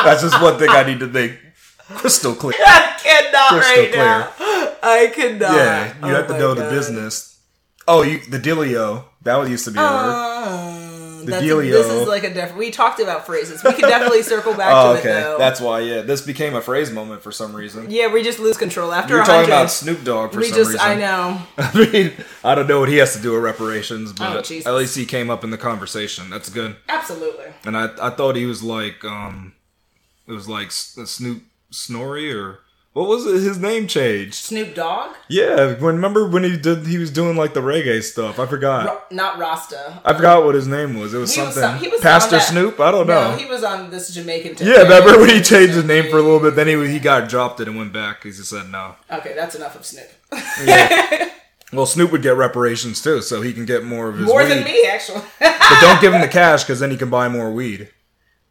[0.05, 0.09] Oh.
[0.09, 1.37] That's just one thing I need to make
[1.79, 2.53] crystal clear.
[2.65, 4.31] I cannot Crystal right now.
[4.83, 5.51] I cannot.
[5.55, 7.39] Yeah, you Oh have to know the business.
[7.87, 9.05] Oh, you the dealio.
[9.23, 9.87] That one used to be a word.
[9.89, 11.71] Uh, The dealio.
[11.71, 12.57] This is like a different.
[12.59, 13.63] We talked about phrases.
[13.63, 15.09] We can definitely circle back Oh, to okay.
[15.09, 15.37] it though.
[15.39, 15.79] That's why.
[15.79, 17.89] Yeah, this became a phrase moment for some reason.
[17.89, 20.55] yeah, we just lose control after You're a talking about Snoop Dogg for we some
[20.57, 20.87] just, reason.
[20.87, 21.41] I know.
[21.57, 22.11] I mean,
[22.43, 25.05] I don't know what he has to do with reparations, but Oh, at least he
[25.07, 26.29] came up in the conversation.
[26.29, 26.75] That's good.
[26.89, 27.45] Absolutely.
[27.65, 29.53] And I, I thought he was like, um,
[30.27, 32.59] it was like S- uh, Snoop Snorri or
[32.93, 33.41] what was it?
[33.41, 34.35] His name changed.
[34.35, 36.87] Snoop Dogg, Yeah, when, remember when he did?
[36.87, 38.39] He was doing like the reggae stuff.
[38.39, 38.85] I forgot.
[38.85, 39.99] Ro- not Rasta.
[40.05, 41.13] I forgot what his name was.
[41.13, 41.61] It was He was something.
[41.71, 42.79] some- he was Pastor that- Snoop.
[42.79, 43.31] I don't know.
[43.31, 44.65] No, he was on this Jamaican.
[44.65, 46.55] yeah, remember when he changed his name for a little bit?
[46.55, 48.95] Then he he got dropped it and went back because he said no.
[49.11, 50.07] Okay, that's enough of Snoop.
[50.65, 51.29] yeah.
[51.73, 54.49] Well, Snoop would get reparations too, so he can get more of his More weed.
[54.49, 55.21] than me, actually.
[55.39, 57.89] But don't give him the cash because then he can buy more weed.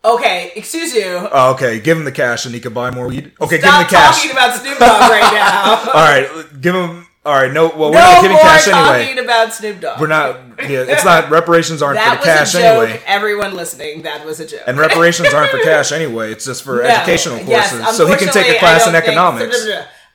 [0.04, 1.28] Okay, excuse you.
[1.32, 3.32] Oh, okay, give him the cash and he can buy more weed.
[3.40, 4.16] Okay, give him Stop the cash.
[4.22, 5.78] talking about Snoop Dogg right now.
[5.92, 7.06] All right, give him.
[7.26, 7.68] All right, no.
[7.68, 9.24] Well, we're no not giving more cash talking anyway.
[9.24, 9.98] about Snoop Dogg.
[9.98, 10.36] We're not.
[10.68, 11.30] Yeah, it's not.
[11.40, 12.88] Reparations aren't That for the was cash a joke.
[12.90, 13.02] anyway.
[13.06, 14.60] Everyone listening, that was a joke.
[14.66, 16.32] And reparations aren't for cash anyway.
[16.32, 16.88] It's just for No.
[16.88, 19.66] educational Yes, courses, so he can take unfortunately, a class in don't think- economics.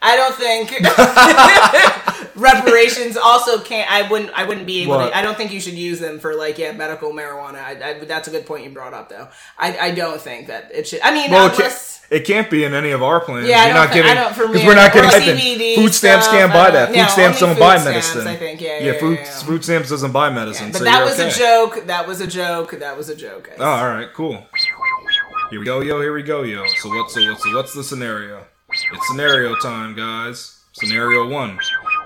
[0.01, 0.69] I don't think
[2.39, 3.91] reparations also can't.
[3.91, 4.31] I wouldn't.
[4.31, 5.09] I wouldn't be able What?
[5.09, 5.17] to.
[5.17, 7.55] I don't think you should use them for like yeah medical marijuana.
[7.55, 9.27] I, I, that's a good point you brought up though.
[9.57, 11.01] I, I don't think that it should.
[11.01, 13.47] I mean, Well, it can't, it can't be in any of our plans.
[13.47, 15.93] Yeah, I You're don't not think- getting for me, because we're not getting CBD Food
[15.93, 16.89] stamps stuff, can't buy that.
[16.89, 18.27] Food no, stamps don't buy food stamps, medicine.
[18.27, 20.71] I think, yeah, yeah, yeah, food yeah, food stamps doesn't buy medicine.
[20.71, 21.29] But so that was okay.
[21.29, 21.85] a joke.
[21.87, 22.71] That was a joke.
[22.79, 23.51] That was a joke.
[23.59, 24.45] Oh, all right, cool.
[25.49, 25.99] Here we go, yo.
[25.99, 26.65] Here we go, yo.
[26.67, 28.45] So what's so what's so what's the scenario?
[28.71, 30.59] It's scenario time, guys.
[30.73, 31.57] Scenario one.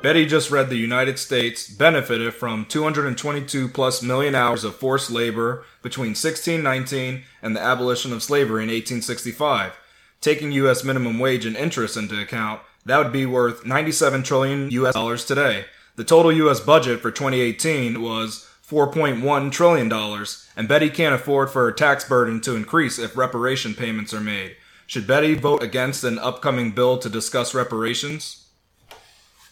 [0.03, 5.63] Betty just read the United States benefited from 222 plus million hours of forced labor
[5.81, 9.71] between 1619 and the abolition of slavery in 1865.
[10.19, 10.83] Taking U.S.
[10.83, 14.93] minimum wage and interest into account, that would be worth 97 trillion U.S.
[14.93, 15.63] dollars today.
[15.95, 16.59] The total U.S.
[16.59, 22.41] budget for 2018 was 4.1 trillion dollars, and Betty can't afford for her tax burden
[22.41, 24.57] to increase if reparation payments are made.
[24.85, 28.42] Should Betty vote against an upcoming bill to discuss reparations?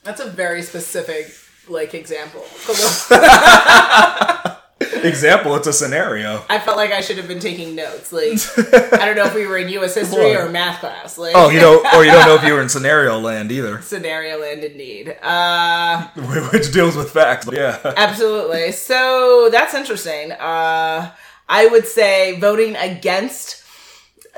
[0.04, 1.34] That's a very specific
[1.68, 2.44] like example.
[5.04, 6.44] Example, it's a scenario.
[6.50, 8.12] I felt like I should have been taking notes.
[8.12, 8.40] Like
[8.94, 9.96] I don't know if we were in U.S.
[9.96, 11.18] history or math class.
[11.18, 13.82] Like Oh, you know, or you don't know if you were in scenario land either,
[13.82, 15.18] scenario land indeed.
[15.22, 16.08] Uh,
[16.52, 17.48] which deals with facts.
[17.52, 17.80] Yeah.
[17.98, 18.72] absolutely.
[18.72, 20.32] So that's interesting.
[20.34, 21.12] Uh,
[21.50, 23.61] I would say voting against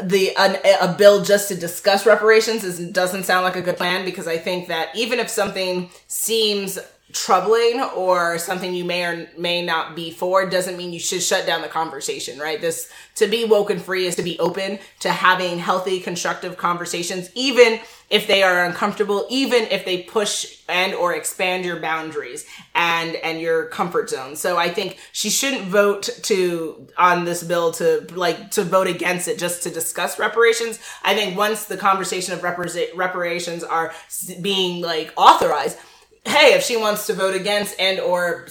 [0.02, 4.06] the an, a bill just to discuss reparations is doesn't sound like a good plan
[4.06, 6.80] because I think that even if something seems
[7.14, 11.46] troubling or something you may or may not be for doesn't mean you should shut
[11.46, 12.60] down the conversation right?
[12.60, 17.30] This to be woke and free is to be open to having healthy constructive conversations
[17.36, 23.16] even if they are uncomfortable even if they push and or expand your boundaries and
[23.18, 24.36] and your comfort zone.
[24.36, 29.28] So i think she shouldn't vote to on this bill to like to vote against
[29.28, 30.80] it just to discuss reparations.
[31.04, 33.94] I think once the conversation of repara- reparations are
[34.42, 35.78] being like authorized
[36.26, 38.48] hey if she wants to vote against and or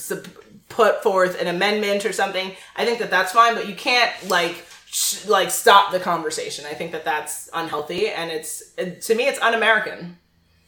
[0.68, 4.64] put forth an amendment or something i think that that's fine but you can't like
[4.87, 9.26] sh- like stop the conversation i think that that's unhealthy and it's it, to me
[9.28, 10.16] it's un-american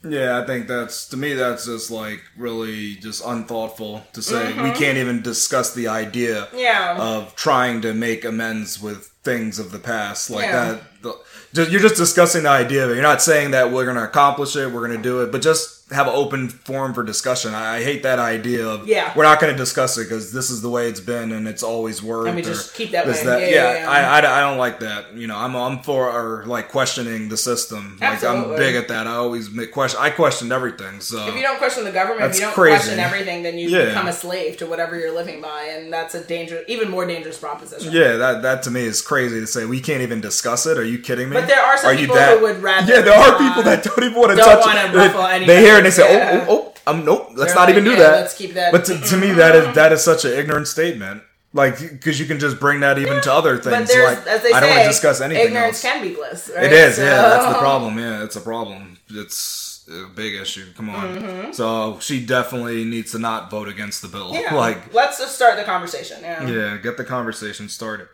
[0.07, 4.53] Yeah, I think that's to me that's just like really just unthoughtful to say we
[4.53, 4.79] mm-hmm.
[4.79, 6.99] can't even discuss the idea Yeah.
[7.01, 10.79] of trying to make amends with things of the past like Yeah.
[11.03, 11.15] that.
[11.55, 12.95] The, you're just discussing the idea of it.
[12.95, 15.41] You're not saying that we're going to accomplish it, we're going to do it, but
[15.41, 17.53] just have an open forum for discussion.
[17.55, 19.13] I, I hate that idea of Yeah.
[19.15, 21.63] we're not going to discuss it because this is the way it's been and it's
[21.63, 22.35] always worked.
[22.35, 23.21] We or just keep that way.
[23.23, 23.91] Yeah, yeah, yeah.
[23.91, 25.13] I, I, I don't like that.
[25.15, 27.99] You know, I'm I'm for or like questioning the system.
[28.01, 29.07] Like I'm big at that.
[29.07, 30.01] I always make question.
[30.03, 31.01] I questioned everything.
[31.01, 32.77] So If you don't question the government, if you don't crazy.
[32.79, 36.25] question everything, then you become a slave to whatever you're living by, and that's a
[36.25, 37.93] dangerous, even more dangerous proposition.
[37.93, 40.79] yeah, that that to me is crazy to say we can't even discuss it.
[40.79, 41.35] Are you kidding me?
[41.37, 43.85] But there are some you people that- who would rather Yeah, there are people that
[43.85, 44.95] don't even want to don't touch wanna it.
[44.97, 47.53] ruffle They- any They hear it and they say, "Oh, oh, oh, um, nope, let's
[47.53, 49.55] They're not like, even do yeah, that." let's keep that- But to, to me, that
[49.57, 51.23] is that is such an ignorant statement.
[51.53, 53.89] Like, because you can just bring that even to other But things.
[53.89, 55.95] there's, like, as they I don't want to discuss anything ignorance else.
[55.95, 56.51] can be bliss.
[56.53, 56.65] Right?
[56.65, 57.23] It is, So- yeah.
[57.23, 57.97] That's the problem.
[57.97, 58.99] Yeah, it's a problem.
[59.09, 60.73] It's a big issue.
[60.77, 61.53] Come on.
[61.55, 64.33] So she definitely needs to not vote against the bill.
[64.35, 64.53] Yeah.
[64.65, 66.19] Like, let's just start the conversation.
[66.23, 66.45] Yeah.
[66.49, 68.09] yeah, get the conversation started.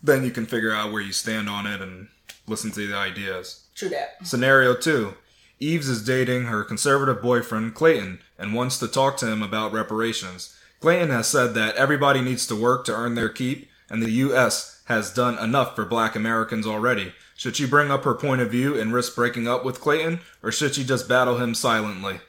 [0.00, 2.06] Then you can figure out where you stand on it and
[2.46, 3.64] listen to the ideas.
[3.74, 4.24] True that.
[4.24, 5.14] Scenario two.
[5.60, 10.56] Eves is dating her conservative boyfriend, Clayton, and wants to talk to him about reparations.
[10.80, 14.82] Clayton has said that everybody needs to work to earn their keep, and the U.S.
[14.84, 17.12] has done enough for black Americans already.
[17.36, 20.52] Should she bring up her point of view and risk breaking up with Clayton, or
[20.52, 22.20] should she just battle him silently?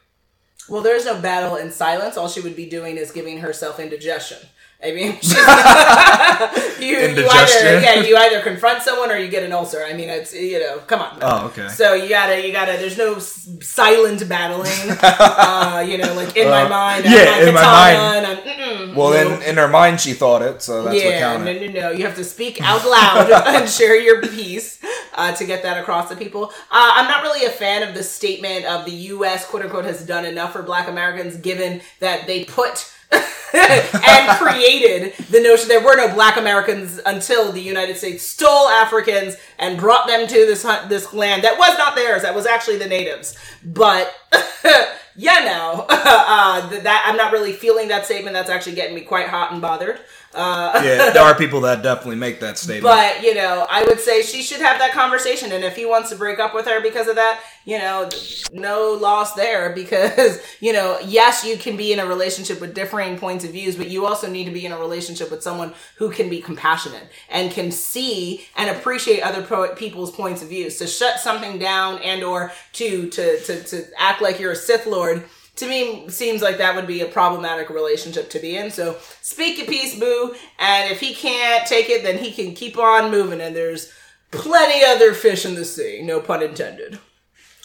[0.67, 2.17] Well, there's no battle in silence.
[2.17, 4.39] All she would be doing is giving herself indigestion.
[4.81, 5.17] I mean,
[6.79, 9.83] you, you either yeah, you either confront someone or you get an ulcer.
[9.83, 11.17] I mean, it's you know, come on.
[11.21, 11.67] Oh, okay.
[11.67, 12.73] So you gotta, you gotta.
[12.77, 14.71] There's no s- silent battling.
[15.01, 18.95] uh, you know, like in my Uh, mind, yeah, I'm in my mind.
[18.95, 19.35] Well, no.
[19.35, 21.73] in, in her mind, she thought it, so that's yeah, no, counted.
[21.73, 21.91] no, no.
[21.91, 24.79] You have to speak out loud and share your piece
[25.13, 26.45] uh, to get that across to people.
[26.71, 29.45] Uh, I'm not really a fan of the statement of the U.S.
[29.45, 32.89] quote unquote has done enough for Black Americans, given that they put.
[33.11, 39.35] And created the notion there were no black Americans until the United States stole Africans
[39.57, 42.87] and brought them to this this land that was not theirs that was actually the
[42.87, 43.35] natives.
[43.63, 44.13] But
[45.15, 48.33] yeah no uh, th- that I'm not really feeling that statement.
[48.33, 49.99] That's actually getting me quite hot and bothered
[50.33, 52.83] uh, yeah, there are people that definitely make that statement.
[52.83, 55.51] but you know, I would say she should have that conversation.
[55.51, 58.07] And if he wants to break up with her because of that, you know,
[58.51, 59.71] no loss there.
[59.71, 63.75] Because you know, yes, you can be in a relationship with differing points of views,
[63.75, 67.09] but you also need to be in a relationship with someone who can be compassionate
[67.29, 70.77] and can see and appreciate other po- people's points of views.
[70.77, 74.85] To shut something down and or to to to to act like you're a Sith
[74.85, 75.23] Lord
[75.59, 78.71] to me seems like that would be a problematic relationship to be in.
[78.71, 80.35] So speak your piece, boo.
[80.57, 83.41] And if he can't take it, then he can keep on moving.
[83.41, 83.91] And there's
[84.31, 86.01] plenty other fish in the sea.
[86.01, 86.99] No pun intended.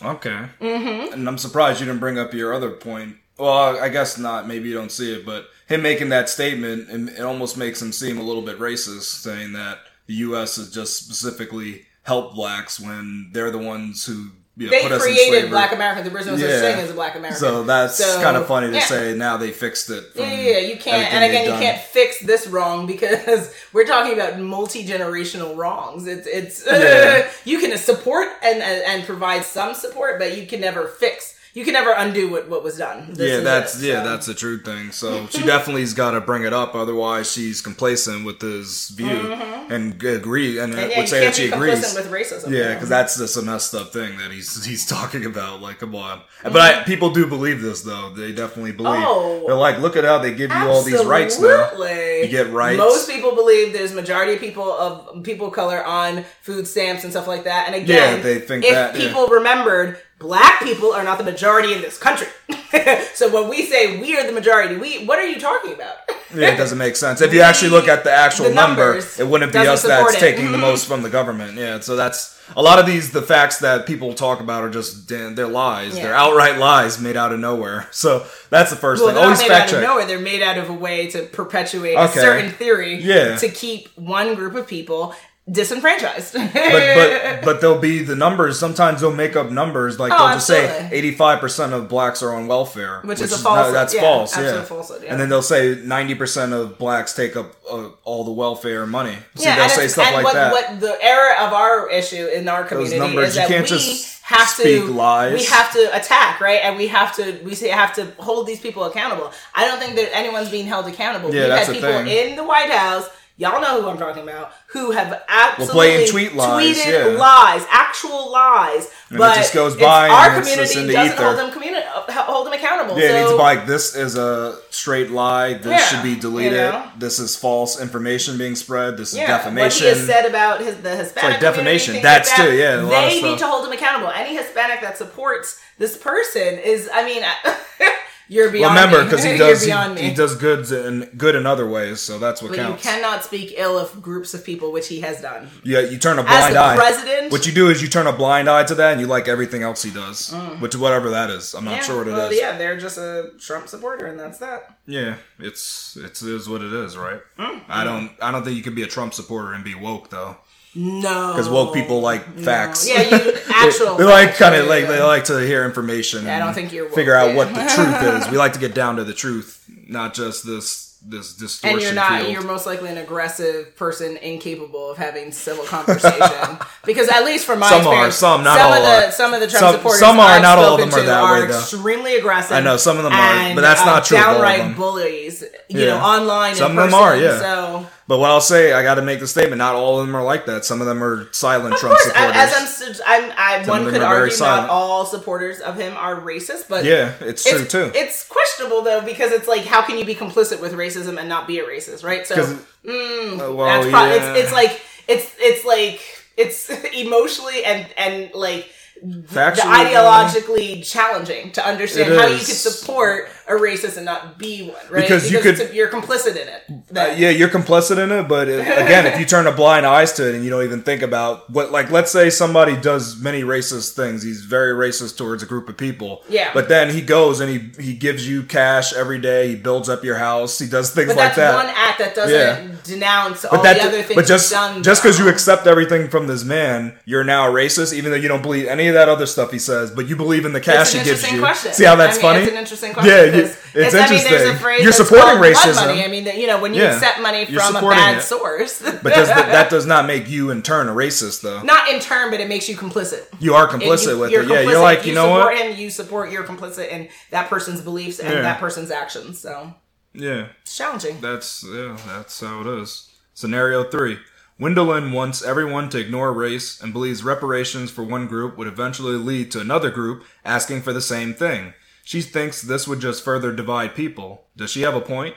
[0.03, 0.47] Okay.
[0.61, 1.13] Mm-hmm.
[1.13, 3.17] And I'm surprised you didn't bring up your other point.
[3.39, 4.47] Well, I guess not.
[4.47, 7.93] Maybe you don't see it, but him making that statement, it it almost makes him
[7.93, 10.57] seem a little bit racist, saying that the U.S.
[10.57, 15.51] has just specifically helped blacks when they're the ones who They put us in created.
[15.51, 16.07] Black Americans.
[16.09, 16.61] There was no such Yeah.
[16.61, 17.41] thing as a Black American.
[17.41, 18.85] So that's So, kind of funny to yeah.
[18.87, 19.15] say.
[19.15, 20.05] Now they fixed it.
[20.15, 21.13] Yeah, yeah, you can't.
[21.13, 21.61] And again, you done.
[21.63, 26.07] can't fix this wrong because we're talking about multi generational wrongs.
[26.07, 27.29] It's it's Yeah.
[27.45, 31.34] you can support and, and and provide some support, but you can never fix.
[31.55, 33.07] You can never undo what, what was done.
[33.15, 34.11] This yeah, that's it, yeah, so.
[34.11, 34.91] that's the true thing.
[34.91, 39.33] So she definitely's got to bring it up, otherwise she's complacent with his view
[39.71, 40.79] and agree and, Mm-hmm.
[40.81, 41.95] And would yeah, you say that she agrees.
[41.95, 42.51] with racism.
[42.51, 45.61] Yeah, because that's just a messed up thing that he's he's talking about.
[45.61, 46.23] Like, come on.
[46.43, 48.11] But I, people do believe this, though.
[48.11, 48.95] They definitely believe.
[48.95, 49.05] Mm-hmm.
[49.07, 49.45] Oh.
[49.47, 51.71] They're like, look at how they give you all these rights now.
[51.79, 52.79] You get rights.
[52.79, 57.13] Most people believe there's majority of people of people of color on food stamps and
[57.13, 57.67] stuff like that.
[57.67, 59.07] And again, Yeah, they think if that, yeah.
[59.07, 62.29] people remembered, black people are not the majority in this country.
[63.15, 65.97] so when we say we are the majority, we what are you talking about?
[66.35, 67.21] Yeah, it doesn't make sense.
[67.21, 70.19] If you actually look at the actual The number, it wouldn't be us that's it.
[70.19, 70.61] taking the mm-hmm.
[70.63, 71.55] most from the government.
[71.57, 73.13] Yeah, so that's a lot of these.
[73.13, 75.95] The facts that people talk about are just they're lies.
[75.95, 77.89] They're outright lies made out of nowhere.
[77.95, 79.15] So that's the first Well, thing.
[79.15, 79.83] they're Always not made fact out check.
[79.83, 80.07] of nowhere.
[80.07, 83.37] They're made out of a way to perpetuate a certain theory Yeah.
[83.37, 85.15] to keep one group of people
[85.51, 86.35] disenfranchised.
[86.35, 88.59] but but but there'll be the numbers.
[88.59, 92.23] Sometimes they'll make up numbers like Oh, they'll just say eighty five percent of blacks
[92.23, 93.75] are on welfare, Which is a falsehood.
[93.75, 94.37] that's Yeah, false.
[94.37, 94.63] Yeah.
[94.63, 95.13] falsehood, yeah.
[95.13, 99.17] and then they'll say ninety percent of blacks take up uh, all the welfare money.
[99.35, 100.53] See, yeah, they'll and, say stuff and like what, that.
[100.53, 103.69] what the error of our issue in our community numbers, is you that can't we
[103.77, 105.35] just have speak to lies.
[105.39, 108.61] we have to attack right, and we have to we say- have to hold these
[108.61, 109.31] people accountable.
[109.55, 111.35] I don't think that anyone's being held accountable.
[111.35, 112.07] Yeah, that's had people thing.
[112.31, 113.07] in the White House
[113.37, 117.19] y'all know who I'm talking about, who have absolutely tweet lies, tweeted yeah.
[117.19, 118.91] lies, actual lies.
[119.09, 122.47] And it but just goes by our and community doesn't hold them communi- uh, hold
[122.47, 122.99] them accountable.
[122.99, 125.55] Yeah, it needs to be like this is a straight lie.
[125.55, 126.53] This Yeah, should be deleted.
[126.53, 126.91] you know?
[126.99, 128.97] This is false information being spread.
[128.97, 129.87] This is yeah, defamation.
[129.87, 132.03] What he has said about his, the Hispanic like defamation.
[132.03, 134.13] That's like that, too, yeah, a lot of They need to hold him accountable.
[134.13, 137.23] Any Hispanic that supports this person is, I mean,
[138.29, 141.67] you're well, beyond remember because he does he, he does goods and good in other
[141.69, 145.01] ways, so that's what But you cannot speak ill of groups of people, which he
[145.01, 145.49] has done.
[145.63, 146.77] Yeah, you turn a blind the eye.
[146.77, 149.29] president, What you do is you turn a blind eye to that, and you like
[149.29, 151.55] everything else he does, which whatever that is.
[151.55, 151.77] I'm not Mm.
[151.77, 152.17] yeah, sure what it is.
[152.17, 154.79] well, yeah, they're just a Trump supporter, and that's that.
[154.87, 157.21] Yeah, it's it's is what it is, right?
[157.39, 157.61] Mm.
[157.69, 160.37] I don't I don't think you can be a Trump supporter and be woke though,
[160.77, 162.89] No, because woke people like facts.
[162.89, 163.95] Yeah, you actual.
[163.97, 166.25] they like kind of like they like to hear information.
[166.25, 167.37] Yeah, I don't think you're woke, figure out yeah.
[167.37, 168.29] what the truth is.
[168.31, 171.75] We like to get down to the truth, not just this this distortion.
[171.77, 172.21] and you're not.
[172.23, 172.33] field.
[172.33, 176.59] You're most likely an aggressive person, incapable of having civil conversation.
[176.87, 179.11] because at least from my Some are, experience, some, not some all of the are.
[179.13, 181.33] some of the Trump Some- supporters, some are, I've not all of them are that
[181.33, 181.59] way, though.
[181.59, 182.53] extremely aggressive.
[182.57, 184.77] I know, some of them are, but that's uh, not true of all of Downright
[184.77, 185.87] bullies, you Yeah.
[185.89, 186.55] know, online.
[186.57, 187.39] Some in of them are, yeah.
[187.39, 190.15] So But what I'll say, I got to make the statement: not all of them
[190.15, 190.65] are like that.
[190.65, 192.37] Some of them are silent Of Trump course, supporters.
[192.37, 196.85] as I'm, I'm I, one could argue not all supporters of him are racist, but
[196.85, 197.91] yeah, it's true it's, too.
[197.95, 201.47] It's questionable though because it's like, how can you be complicit with racism and not
[201.47, 202.27] be a racist, right?
[202.27, 202.37] So,
[202.85, 204.35] mm, Uh, well, that's pro- yeah.
[204.35, 206.01] it's it's like it's it's like
[206.37, 208.69] it's emotionally and and like
[209.05, 214.77] Factually, ideologically challenging to understand how you could support a racist and not be one,
[214.91, 215.03] right?
[215.03, 216.63] Because you could- you're complicit in it.
[216.97, 220.29] Uh, yeah, you're complicit in it, but again, if you turn a blind eye to
[220.29, 223.95] it and you don't even think about what, like, let's say somebody does many racist
[223.95, 226.23] things, he's very racist towards a group of people.
[226.29, 226.51] Yeah.
[226.55, 229.49] But then he goes and he he gives you cash every day.
[229.49, 230.59] He builds up your house.
[230.59, 231.55] He does things But like that.
[231.55, 232.75] one act that doesn't Yeah.
[232.85, 234.83] denounce all but that, the other things but just he's done.
[234.83, 238.29] just because you accept everything from this man, you're now a racist, even though you
[238.29, 239.91] don't believe any of that other stuff he says.
[239.91, 241.41] But you believe in the cash he gives you.
[241.41, 241.73] question.
[241.73, 242.43] See how that's I mean, funny?
[242.45, 243.15] It's an interesting question.
[243.15, 243.43] Yeah, you-
[243.75, 244.57] because it's I mean, there's a interesting.
[244.59, 245.75] phrase You're supporting racism.
[245.87, 246.05] Money.
[246.05, 246.95] I mean, you know, when you Yeah.
[246.95, 248.23] accept money from a bad it.
[248.23, 251.61] source, But does that, that does not make you in turn a racist, though.
[251.63, 253.23] not in turn, but it makes you complicit.
[253.41, 254.47] You are complicit you- with it.
[254.49, 255.57] Yeah, you're like, you, know support what?
[255.67, 258.43] him, you support, you're complicit in that person's beliefs and Yeah.
[258.43, 259.41] that person's actions.
[259.41, 259.75] So
[260.13, 261.21] Yeah, it's challenging.
[261.21, 263.09] that's yeah, that's how it is.
[263.35, 264.19] Scenario three:
[264.61, 269.51] Wendelin wants everyone to ignore race and believes reparations for one group would eventually lead
[269.51, 271.75] to another group asking for the same thing.
[272.05, 274.45] She thinks this would just further divide people.
[274.57, 275.35] Does she have a point?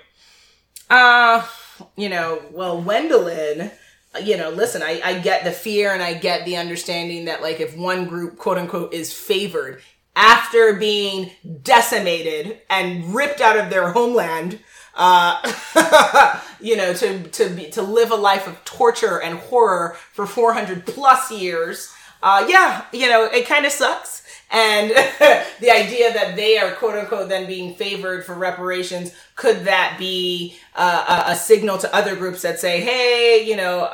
[0.89, 1.45] Uh,
[1.95, 3.72] you know, well, Wendelin,
[4.22, 7.59] you know, listen, I, I get the fear and I get the understanding that, like,
[7.59, 9.82] if one group, quote unquote, is favored
[10.15, 14.59] after being decimated and ripped out of their homeland,
[14.95, 20.26] uh, you know, to, to be, to live a life of torture and horror for
[20.26, 21.93] 400 plus years,
[22.24, 24.24] uh, yeah, you know, it kind of sucks.
[24.50, 24.89] And
[25.60, 30.56] the idea that they are quote unquote then being favored for reparations, could that be
[30.76, 33.91] uh, a, a signal to other groups that say, hey, you know,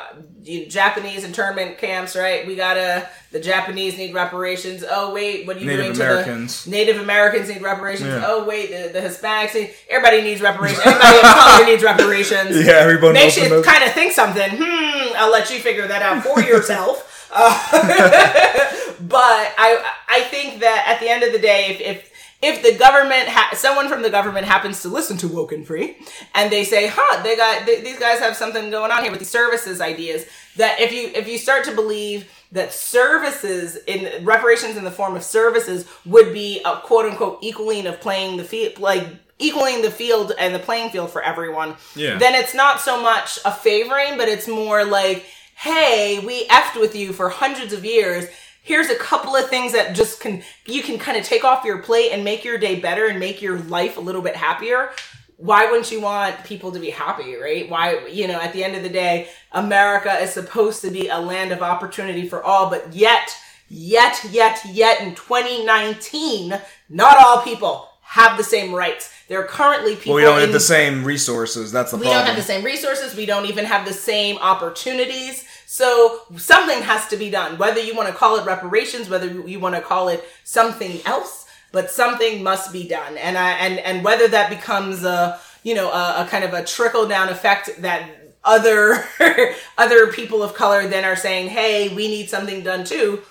[0.68, 2.46] Japanese internment camps, right?
[2.46, 4.84] We gotta, the Japanese need reparations.
[4.88, 6.64] Oh, wait, what are you Native doing Americans.
[6.64, 8.10] to the Native Americans need reparations?
[8.10, 8.24] Yeah.
[8.26, 10.86] Oh, wait, the, the Hispanics need, everybody needs reparations.
[10.86, 12.66] Everybody of color needs reparations.
[12.66, 14.52] Yeah, everybody Makes you kind of think something.
[14.52, 17.10] Hmm, I'll let you figure that out for yourself.
[17.36, 22.10] Uh, but I I think that at the end of the day, if if
[22.42, 25.96] if the government, ha- someone from the government happens to listen to Woke and Free,
[26.36, 29.20] and they say, "Huh, they got th- these guys have something going on here with
[29.22, 30.26] these services ideas,"
[30.58, 35.16] that if you if you start to believe that services in reparations in the form
[35.16, 39.06] of services would be a quote unquote equaling of playing the field like
[39.40, 42.18] equaling the field and the playing field for everyone Yeah.
[42.20, 45.26] then it's not so much a favoring but it's more like
[45.56, 48.28] hey we effed with you for hundreds of years
[48.64, 51.78] here's a couple of things that just can you can kind of take off your
[51.80, 54.90] plate and make your day better and make your life a little bit happier
[55.38, 58.76] why wouldn't you want people to be happy right why you know at the end
[58.76, 62.94] of the day america is supposed to be a land of opportunity for all but
[62.94, 63.36] yet
[63.70, 66.60] yet yet yet in 2019
[66.90, 70.44] not all people have the same rights there are currently people Well, we don't in
[70.44, 71.72] have the same resources.
[71.72, 72.20] That's the we problem.
[72.20, 73.16] don't have the same resources.
[73.16, 75.46] We don't even have the same opportunities.
[75.74, 77.58] So something has to be done.
[77.58, 81.48] Whether you want to call it reparations, whether you want to call it something else,
[81.72, 83.18] but something must be done.
[83.18, 86.64] And I and and whether that becomes a you know a, a kind of a
[86.64, 88.08] trickle down effect that
[88.44, 89.04] other
[89.80, 93.24] other people of color then are saying, hey, we need something done too.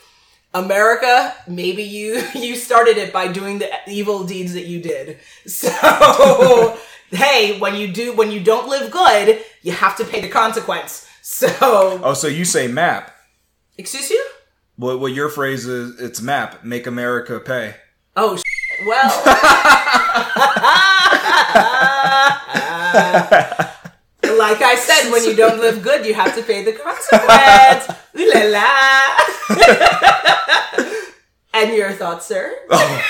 [0.52, 5.20] America, maybe you you started it by doing the evil deeds that you did.
[5.46, 6.76] So,
[7.12, 11.06] hey, when you do when you don't live good, you have to pay the consequence.
[11.24, 13.14] So, Oh, so you say map.
[13.78, 14.26] excuse you?
[14.74, 16.00] What what your phrase is?
[16.00, 16.64] It's map.
[16.64, 17.76] Make America pay.
[18.16, 18.42] Oh, sh-
[18.84, 19.22] well.
[22.92, 27.88] like I said, when you don't live good, you have to pay the consequence.
[28.18, 28.70] Ooh la la.
[31.54, 32.52] and your thoughts, sir?
[32.68, 33.02] Oh,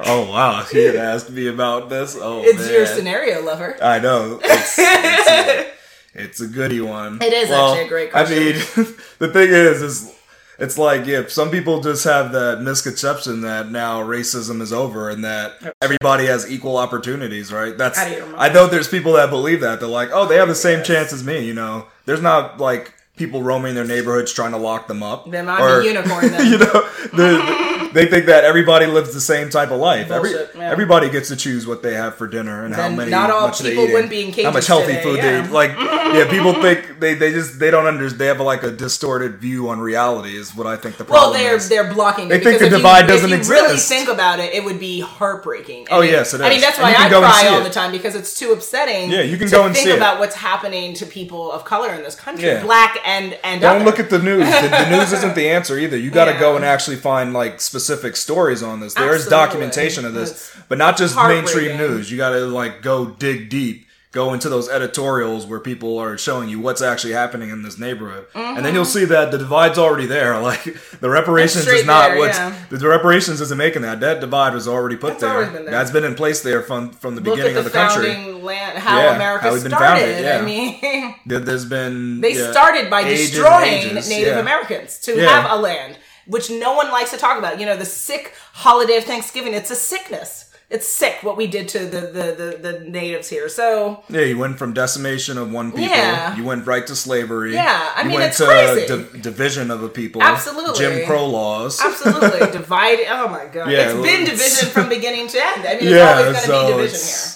[0.00, 2.16] oh wow, he had asked me about this.
[2.20, 2.72] Oh, it's man.
[2.72, 3.76] your scenario, lover.
[3.82, 4.38] I know.
[4.44, 5.70] It's, it's,
[6.14, 7.20] it's a goody one.
[7.22, 8.36] It is actually a great question.
[8.36, 8.54] I mean,
[9.18, 10.18] the thing is, is
[10.58, 15.24] it's like if some people just have that misconception that now racism is over and
[15.24, 17.78] that everybody has equal opportunities, right?
[17.78, 18.36] That's Out of your mind.
[18.38, 19.78] I know there's people that believe that.
[19.78, 21.46] They're like, oh, they have the same chance as me.
[21.46, 25.30] You know, there's not like people roaming their neighborhoods trying to lock them up.
[25.30, 26.46] Then I'm a unicorn then.
[26.50, 30.10] you know, the, they think that everybody lives the same type of life.
[30.10, 30.46] Every, yeah.
[30.70, 33.10] Everybody gets to choose what they have for dinner and how many.
[33.10, 35.40] not all much they people eat wouldn't be in How much healthy today, food yeah.
[35.42, 35.52] they eat.
[35.52, 38.20] Like, yeah, people think they, they just they don't understand.
[38.20, 40.36] They have like a distorted view on reality.
[40.36, 41.32] Is what I think the problem.
[41.32, 41.68] Well, they're is.
[41.68, 42.28] they're blocking.
[42.28, 45.00] They think the divide you, doesn't if you Really think about it, it would be
[45.00, 45.86] heartbreaking.
[45.90, 47.64] Oh, yes, it I mean, that's why I cry all it.
[47.64, 49.10] the time because it's too upsetting.
[49.10, 49.96] Yeah, you can go and think it.
[49.96, 52.62] about what's happening to people of color in this country, Yeah.
[52.62, 53.84] black and and Don't other.
[53.84, 54.40] look at the news.
[54.48, 55.96] The, the news isn't the answer either.
[55.96, 58.94] You got to go and actually find like specific stories on this.
[58.94, 59.30] There is Absolutely.
[59.46, 62.10] documentation of this, It's but not just mainstream news.
[62.10, 66.48] You got to like go dig deep, go into those editorials where people are showing
[66.48, 70.06] you what's actually happening in this neighborhood, and then you'll see that the divide's already
[70.06, 70.40] there.
[70.48, 70.64] Like
[71.00, 71.74] the reparations Mm-hmm.
[71.76, 72.54] Is not there, what's yeah.
[72.70, 74.00] the reparations isn't making that.
[74.00, 75.30] That divide was already put there.
[75.32, 75.70] always been there.
[75.72, 78.14] That's been in place there from from the Look beginning the, of the country.
[78.32, 79.78] land, how Yeah, America how started.
[79.78, 80.38] founded, yeah.
[80.38, 84.38] I mean, There- There's been they yeah, started by ages destroying ages, Native.
[84.38, 85.98] Americans to have a land,
[86.28, 87.58] which no one likes to talk about.
[87.58, 89.52] You know, the sick holiday of Thanksgiving.
[89.54, 90.44] It's a sickness.
[90.70, 92.26] It's sick what we did to the the,
[92.60, 93.48] the, the natives here.
[93.48, 95.86] So Yeah, you went from decimation of one people.
[95.86, 96.36] Yeah.
[96.36, 97.54] You went right to slavery.
[97.54, 98.86] Yeah, I you mean, went it's to crazy.
[98.86, 100.22] di- division of the people.
[100.22, 100.78] Absolutely.
[100.78, 101.80] Jim Crow laws.
[101.80, 103.06] absolutely divided.
[103.08, 105.66] Oh my god, Yeah, it's well, been it's- division from beginning to end.
[105.66, 107.34] I mean, Yeah, it's always going to so be division here.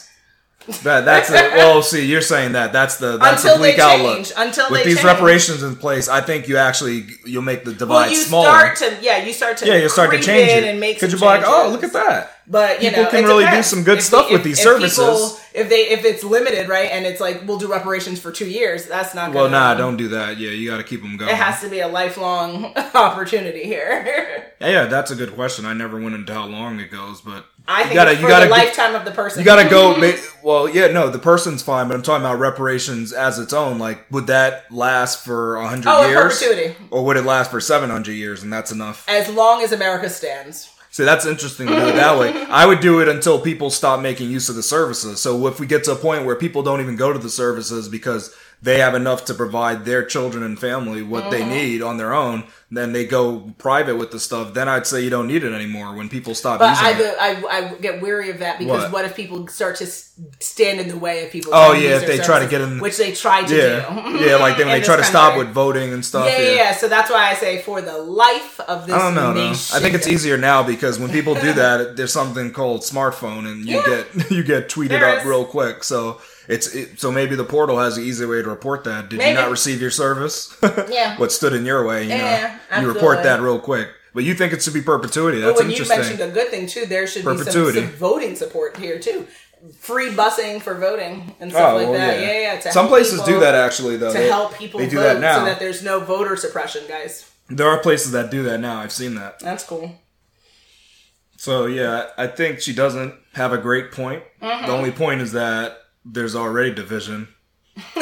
[0.84, 1.52] That that's it.
[1.54, 4.26] Well, see, you're saying that that's the that's Until the bleak they outlook.
[4.36, 5.04] until With these change.
[5.06, 8.74] reparations in place, I think you actually you'll make the divide Well, you smaller.
[8.74, 11.12] start to yeah, you start to yeah, you start to change it and make because
[11.12, 12.30] you're like, oh, look at that.
[12.48, 14.64] But you People know, can really do some good If stuff the- with these if
[14.64, 14.98] services.
[14.98, 18.48] people- if they if it's limited, right, and it's like we'll do reparations for two
[18.48, 19.32] years, that's not.
[19.34, 20.38] Well, nah, don't do that.
[20.38, 21.30] Yeah, you got to keep them going.
[21.30, 24.52] It has to be a lifelong opportunity here.
[24.60, 25.66] yeah, yeah, that's a good question.
[25.66, 28.44] I never went into how long it goes, but I think you gotta you gotta
[28.46, 29.40] the lifetime of the person.
[29.40, 29.94] You gotta go.
[30.42, 33.78] Well, yeah, no, the person's fine, but I'm talking about reparations as its own.
[33.78, 36.74] Like, would that last for a hundred Oh, years, perpetuity.
[36.90, 39.08] or would it last for seven hundred years, and that's enough?
[39.08, 40.68] as long as America stands.
[40.90, 42.32] See, that's interesting to do it that way.
[42.50, 45.20] I would do it until people stop making use of the services.
[45.22, 47.88] So if we get to a point where people don't even go to the services
[47.88, 51.50] because they have enough to provide their children and family what they Mm-hmm.
[51.50, 54.54] need on their own, then they go private with the stuff.
[54.54, 57.16] Then I'd say you don't need it anymore when people stop But using I, it.
[57.20, 58.92] I, I get weary of that because What?
[58.92, 59.04] what?
[59.04, 61.50] if people start to stand in the way of people?
[61.54, 64.24] Oh, yeah, if they try to get in- which they try to Yeah, do.
[64.24, 66.26] yeah, like then when they try to stop with voting and stuff.
[66.28, 66.72] Yeah, yeah, yeah.
[66.72, 69.32] So that's why I say for the life of this I don't know.
[69.32, 69.76] nation.
[69.76, 73.66] I think it's easier now because when people do that, there's something called smartphone, and
[73.66, 74.04] you Yeah.
[74.14, 75.26] get you get tweeted There up is.
[75.26, 75.82] real quick.
[75.82, 79.08] So it's it, so maybe the portal has an easy way to report that.
[79.08, 80.54] Did you not receive your service?
[80.88, 81.16] Yeah.
[81.18, 82.04] what stood in your way?
[82.04, 83.88] You Yeah, know, you report that real quick.
[84.14, 85.40] But you think it should be perpetuity?
[85.40, 88.36] But That's when you mentioned a good thing too, there should be some, some voting
[88.36, 89.26] support here too.
[89.78, 92.20] Free busing for voting and stuff like well, that.
[92.20, 92.60] Yeah, yeah.
[92.60, 94.12] to Some places people- do that actually, though.
[94.12, 95.38] to They- help people they do vote that now.
[95.38, 97.30] so that there's no voter suppression, guys.
[97.48, 98.80] there are places that do that now.
[98.80, 99.38] I've seen that.
[99.38, 99.94] That's cool.
[101.36, 104.22] So yeah, I think she doesn't have a great point.
[104.40, 104.66] Mm-hmm.
[104.66, 107.28] The only point is that there's already division.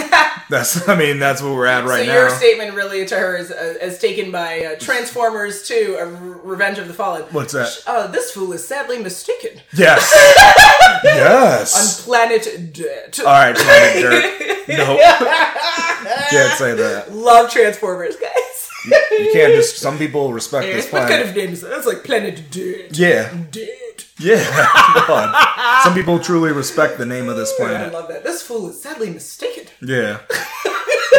[0.50, 2.12] that's I mean that's what we're at right so now.
[2.18, 6.04] your statement really to her is, uh, is taken by uh, Transformers 2, uh,
[6.42, 7.22] Revenge of the Fallen.
[7.30, 7.68] What's that?
[7.86, 9.60] Uh, this fool is sadly mistaken.
[9.72, 10.12] Yes.
[11.04, 12.00] yes.
[12.00, 13.20] On planet Dirt.
[13.20, 14.46] All right, planet dirt.
[14.70, 15.00] Nope.
[15.00, 17.06] Can't say that.
[17.12, 18.68] Love Transformers, guys.
[19.10, 19.78] You can't just.
[19.78, 21.28] Some people respect this what kind planet.
[21.30, 21.70] of name is that?
[21.70, 22.96] That's like Planet Dirt.
[22.96, 23.68] Yeah, Dirt.
[24.18, 24.44] Yeah.
[25.06, 25.82] God.
[25.82, 27.88] Some people truly respect the name of this planet.
[27.88, 28.24] I love that.
[28.24, 29.66] This fool is sadly mistaken.
[29.82, 30.20] Yeah,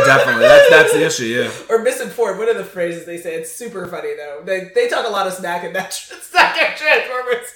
[0.06, 0.44] definitely.
[0.44, 1.26] That's that's the issue.
[1.26, 1.52] Yeah.
[1.70, 2.40] Or misinformed.
[2.40, 3.36] One of the phrases they say.
[3.36, 4.42] It's super funny though.
[4.46, 7.48] They they talk a lot of smack in that second Transformers.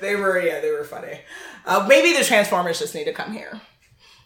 [0.00, 1.20] They were yeah, they were funny.
[1.64, 3.60] Uh, maybe the Transformers just need to come here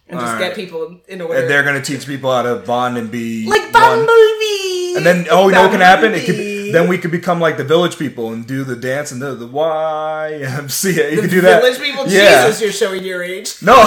[0.07, 1.39] and just All get people in order.
[1.39, 3.71] And they're gonna teach people how to bond and be like.
[3.71, 4.95] Bumblebee.
[4.97, 6.13] And then, oh, you know what can happen?
[6.15, 6.56] It could, Bumblebee.
[6.71, 9.47] Then we could become like the village people and do the dance and the, the
[9.47, 11.09] YMCA.
[11.11, 11.61] You The could do that.
[11.61, 12.07] Village people.
[12.07, 12.45] Yeah.
[12.47, 13.55] Jesus, you're showing your age.
[13.61, 13.75] No.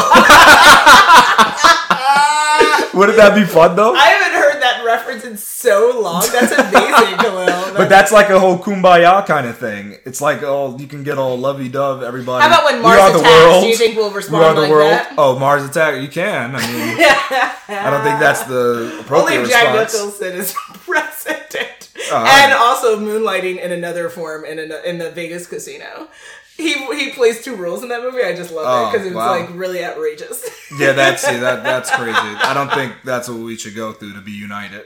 [2.92, 3.94] Wouldn't that be fun though?
[3.94, 6.22] I haven't heard that reference in so long.
[6.32, 7.74] That's amazing, Khalil.
[7.76, 9.96] But that's like a whole kumbaya kind of thing.
[10.04, 12.42] It's like, oh, you can get all lovey dove, everybody.
[12.42, 13.22] How about when We Mars attacks?
[13.22, 13.62] world.
[13.62, 14.90] Do you think we'll we respond are the like world.
[14.90, 15.14] that?
[15.16, 16.02] Oh, Mars attack.
[16.02, 16.56] You can.
[16.56, 16.96] I mean,
[17.78, 19.92] I don't think that's the Only appropriate Jack response.
[20.20, 20.54] Nicholson is
[20.84, 21.79] president,
[22.12, 22.56] Oh, and right.
[22.58, 26.08] also moonlighting in another form in in the Vegas casino.
[26.56, 28.22] He he plays two roles in that movie.
[28.22, 29.30] I just love Oh, it because it was wow.
[29.38, 30.44] like really outrageous.
[30.78, 32.16] Yeah, that's that that's crazy.
[32.18, 34.84] I don't think that's what we should go through to be united.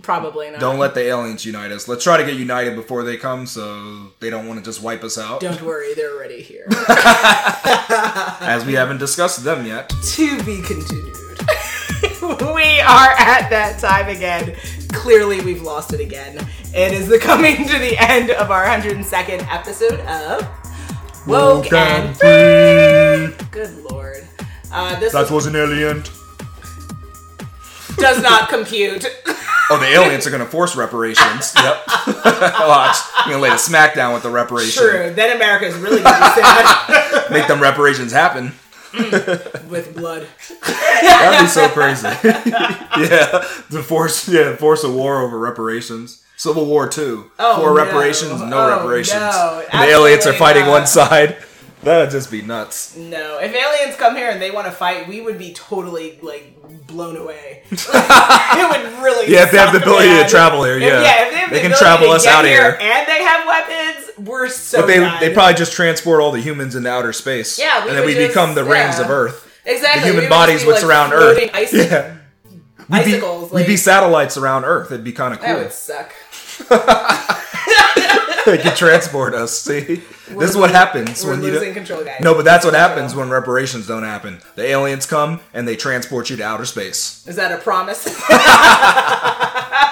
[0.00, 0.60] Probably not.
[0.60, 1.88] Don't let the aliens unite us.
[1.88, 5.02] Let's try to get united before they come, so they don't want to just wipe
[5.02, 5.40] us out.
[5.40, 6.66] Don't worry, they're already here.
[8.40, 9.88] As we haven't discussed them yet.
[9.88, 11.16] to be continued.
[12.54, 14.54] we are at that time again.
[14.92, 16.36] Clearly, we've lost it again.
[16.74, 20.46] It is the coming to the end of our 102nd episode of
[21.26, 23.46] Woke and Free.
[23.50, 24.26] Good lord.
[24.70, 26.02] Uh, this That was an alien.
[27.96, 29.06] does not compute.
[29.70, 31.54] Oh, the aliens are gonna force reparations.
[31.62, 31.86] Yep.
[31.86, 32.96] Watch.
[33.16, 34.76] I'm gonna lay the smackdown with the reparations.
[34.76, 35.12] True.
[35.14, 38.52] Then America is really going to be sad Make them reparations happen.
[38.92, 39.68] Mm.
[39.68, 40.26] with blood.
[40.66, 42.06] That'd be so crazy.
[42.24, 43.44] yeah.
[43.70, 46.22] The force yeah, force a war over reparations.
[46.36, 47.30] Civil War two.
[47.38, 47.74] Oh, For no.
[47.74, 49.20] reparations, no Oh, reparations.
[49.20, 49.64] no.
[49.72, 50.70] The aliens are fighting not.
[50.70, 51.36] one side.
[51.82, 52.96] That'd just be nuts.
[52.96, 56.54] No, if aliens come here and they want to fight, we would be totally like
[56.88, 57.62] blown away.
[57.70, 59.32] it would really.
[59.32, 61.02] Yeah, if they have the ability to travel here, If- yeah.
[61.02, 62.76] yeah, if they, have They the can travel to us get out of here.
[62.80, 64.07] and they have weapons.
[64.20, 64.80] We're so.
[64.82, 65.20] But they done.
[65.20, 67.58] they probably just transport all the humans into outer space.
[67.58, 69.04] Yeah, we and then we just- become the rings yeah.
[69.04, 69.44] of Earth.
[69.64, 71.50] exactly The we human would body's what's like, around Earth.
[71.54, 72.14] Ice- Yeah.
[72.90, 74.90] We'd be, Icicles, we'd be satellites around Earth.
[74.90, 75.62] It'd be kind of That cool.
[75.64, 76.10] would suck.
[78.46, 79.60] they could transport us.
[79.60, 82.20] See, this is what happens We're when you losing control, guys.
[82.22, 84.40] No, but that's what happens when reparations don't happen.
[84.54, 87.26] The aliens come and they transport you to outer space.
[87.28, 88.04] Is that a promise?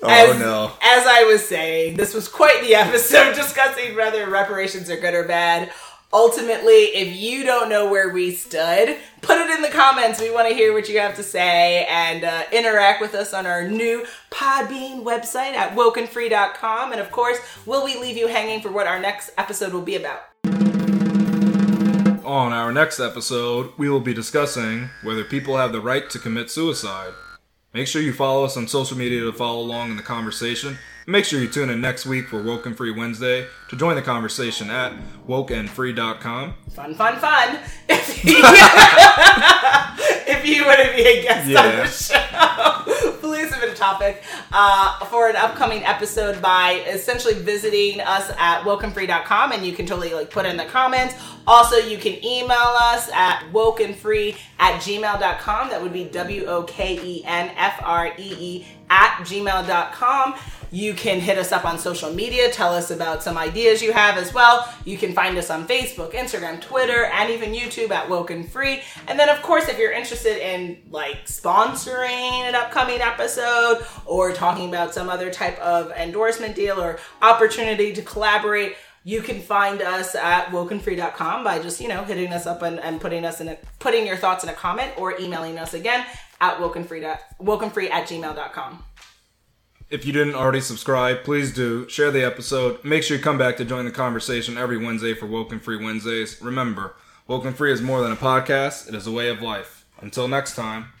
[0.00, 0.70] Oh as, no!
[0.80, 5.24] As I was saying, this was quite the episode discussing whether reparations are good or
[5.24, 5.72] bad.
[6.10, 10.18] Ultimately, if you don't know where we stood, put it in the comments.
[10.18, 13.44] We want to hear what you have to say and uh, interact with us on
[13.44, 16.92] our new Podbean website at wokenfree.com.
[16.92, 19.96] And of course, will we leave you hanging for what our next episode will be
[19.96, 20.20] about?
[22.24, 26.50] On our next episode, we will be discussing whether people have the right to commit
[26.50, 27.12] suicide.
[27.78, 30.76] Make sure you follow us on social media to follow along in the conversation.
[31.06, 34.02] Make sure you tune in next week for Woke and Free Wednesday to join the
[34.02, 34.92] conversation at
[35.28, 36.54] wokeandfree.com.
[36.74, 37.60] Fun, fun, fun.
[37.88, 38.34] If you,
[40.26, 45.04] if you want to be a guest on the show, please submit a topic uh,
[45.06, 50.30] for an upcoming episode by essentially visiting us at wokenfree.com and you can totally like
[50.30, 51.14] put in the comments.
[51.46, 55.70] Also, you can email us at wokenfree at gmail.com.
[55.70, 60.34] That would be W O K E N F R E E at gmail.com.
[60.70, 64.18] You can hit us up on social media, tell us about some ideas you have
[64.18, 64.70] as well.
[64.84, 68.82] You can find us on Facebook, Instagram, Twitter, and even YouTube at Woken Free.
[69.06, 74.68] And then, of course, if you're interested in like sponsoring an upcoming episode or talking
[74.68, 80.14] about some other type of endorsement deal or opportunity to collaborate, you can find us
[80.14, 83.56] at wokenfree.com by just, you know, hitting us up and, and putting us in a
[83.78, 86.04] putting your thoughts in a comment or emailing us again
[86.40, 88.84] at wokenfree, dot- wokenfree at gmail.com.
[89.90, 91.88] If you didn't already subscribe, please do.
[91.88, 92.84] Share the episode.
[92.84, 95.82] Make sure you come back to join the conversation every Wednesday for Woke and Free
[95.82, 96.42] Wednesdays.
[96.42, 96.94] Remember,
[97.26, 99.86] Woke and Free is more than a podcast, it is a way of life.
[100.00, 100.92] Until next time.